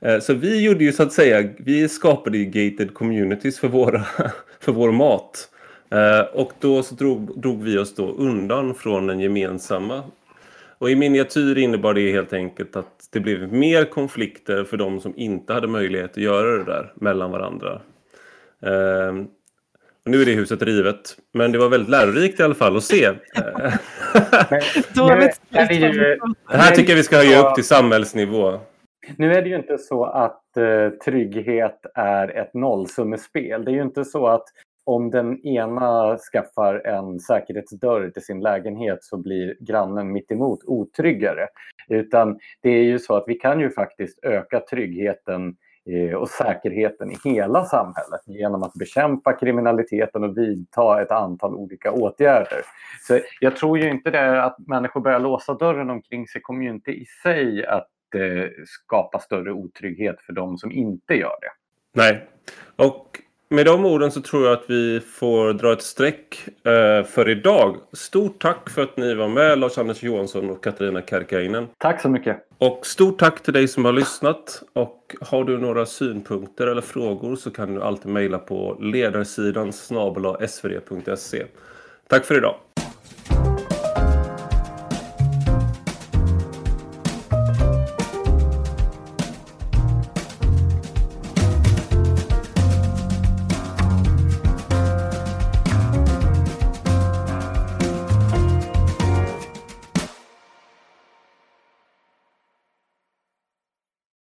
Eh, 0.00 0.20
så 0.20 0.34
vi 0.34 0.64
gjorde 0.64 0.84
ju 0.84 0.92
så 0.92 1.02
att 1.02 1.12
säga, 1.12 1.48
vi 1.58 1.88
skapade 1.88 2.38
ju 2.38 2.44
gated 2.44 2.94
communities 2.94 3.58
för, 3.58 3.68
våra, 3.68 4.04
för 4.60 4.72
vår 4.72 4.92
mat. 4.92 5.48
Eh, 5.94 6.20
och 6.32 6.52
då 6.58 6.82
så 6.82 6.94
drog, 6.94 7.40
drog 7.40 7.62
vi 7.62 7.78
oss 7.78 7.94
då 7.94 8.12
undan 8.12 8.74
från 8.74 9.06
den 9.06 9.20
gemensamma. 9.20 10.02
Och 10.78 10.90
i 10.90 10.96
miniatyr 10.96 11.58
innebar 11.58 11.94
det 11.94 12.12
helt 12.12 12.32
enkelt 12.32 12.76
att 12.76 13.08
det 13.12 13.20
blev 13.20 13.52
mer 13.52 13.84
konflikter 13.84 14.64
för 14.64 14.76
de 14.76 15.00
som 15.00 15.12
inte 15.16 15.52
hade 15.52 15.66
möjlighet 15.66 16.10
att 16.10 16.16
göra 16.16 16.58
det 16.58 16.64
där 16.64 16.92
mellan 16.94 17.30
varandra. 17.30 17.80
Uh, 18.66 19.24
nu 20.04 20.22
är 20.22 20.26
det 20.26 20.32
huset 20.32 20.62
rivet, 20.62 21.16
men 21.32 21.52
det 21.52 21.58
var 21.58 21.68
väldigt 21.68 21.90
lärorikt 21.90 22.40
i 22.40 22.42
alla 22.42 22.54
fall 22.54 22.76
att 22.76 22.84
se. 22.84 23.10
det 23.34 23.46
här 26.46 26.74
tycker 26.74 26.92
jag 26.92 26.96
vi 26.96 27.02
ska 27.02 27.16
höja 27.16 27.48
upp 27.48 27.54
till 27.54 27.64
samhällsnivå. 27.64 28.60
Nu 29.16 29.34
är 29.34 29.42
det 29.42 29.48
ju 29.48 29.56
inte 29.56 29.78
så 29.78 30.04
att 30.04 30.42
uh, 30.58 30.88
trygghet 30.88 31.86
är 31.94 32.38
ett 32.38 32.54
nollsummespel. 32.54 33.64
Det 33.64 33.70
är 33.70 33.74
ju 33.74 33.82
inte 33.82 34.04
så 34.04 34.26
att 34.26 34.44
om 34.84 35.10
den 35.10 35.46
ena 35.46 36.18
skaffar 36.32 36.86
en 36.86 37.20
säkerhetsdörr 37.20 38.10
till 38.10 38.24
sin 38.24 38.40
lägenhet 38.40 39.04
så 39.04 39.16
blir 39.16 39.56
grannen 39.60 40.12
mittemot 40.12 40.64
otryggare. 40.64 41.46
Utan 41.88 42.38
det 42.60 42.70
är 42.70 42.82
ju 42.82 42.98
så 42.98 43.16
att 43.16 43.24
vi 43.26 43.34
kan 43.34 43.60
ju 43.60 43.70
faktiskt 43.70 44.24
öka 44.24 44.60
tryggheten 44.60 45.56
eh, 45.90 46.14
och 46.14 46.28
säkerheten 46.28 47.10
i 47.10 47.16
hela 47.24 47.64
samhället 47.64 48.20
genom 48.26 48.62
att 48.62 48.74
bekämpa 48.74 49.32
kriminaliteten 49.32 50.24
och 50.24 50.38
vidta 50.38 51.02
ett 51.02 51.10
antal 51.10 51.54
olika 51.54 51.92
åtgärder. 51.92 52.60
Så 53.08 53.20
jag 53.40 53.56
tror 53.56 53.78
ju 53.78 53.90
inte 53.90 54.10
det 54.10 54.42
att 54.42 54.56
människor 54.58 55.00
börjar 55.00 55.20
låsa 55.20 55.54
dörren 55.54 55.90
omkring 55.90 56.26
sig 56.26 56.40
kommer 56.40 56.64
ju 56.64 56.70
inte 56.70 56.90
i 56.90 57.04
sig 57.22 57.66
att 57.66 57.88
eh, 58.14 58.50
skapa 58.66 59.18
större 59.18 59.52
otrygghet 59.52 60.20
för 60.20 60.32
de 60.32 60.58
som 60.58 60.72
inte 60.72 61.14
gör 61.14 61.36
det. 61.40 61.50
Nej, 61.96 62.26
och 62.76 63.20
med 63.54 63.66
de 63.66 63.84
orden 63.84 64.10
så 64.10 64.20
tror 64.20 64.44
jag 64.44 64.52
att 64.52 64.64
vi 64.66 65.00
får 65.00 65.52
dra 65.52 65.72
ett 65.72 65.82
streck 65.82 66.44
eh, 66.64 67.06
för 67.06 67.28
idag. 67.28 67.76
Stort 67.92 68.42
tack 68.42 68.70
för 68.70 68.82
att 68.82 68.96
ni 68.96 69.14
var 69.14 69.28
med 69.28 69.58
Lars-Anders 69.58 70.02
Johansson 70.02 70.50
och 70.50 70.64
Katarina 70.64 71.02
Kärkäinen. 71.02 71.66
Tack 71.78 72.00
så 72.00 72.08
mycket. 72.08 72.36
Och 72.58 72.86
stort 72.86 73.18
tack 73.18 73.42
till 73.42 73.52
dig 73.52 73.68
som 73.68 73.84
har 73.84 73.92
lyssnat. 73.92 74.62
Och 74.72 75.16
har 75.20 75.44
du 75.44 75.58
några 75.58 75.86
synpunkter 75.86 76.66
eller 76.66 76.82
frågor 76.82 77.36
så 77.36 77.50
kan 77.50 77.74
du 77.74 77.82
alltid 77.82 78.12
mejla 78.12 78.38
på 78.38 78.76
ledarsidan 78.80 79.72
snabel 79.72 80.48
svd.se. 80.48 81.44
Tack 82.08 82.24
för 82.24 82.36
idag. 82.36 82.54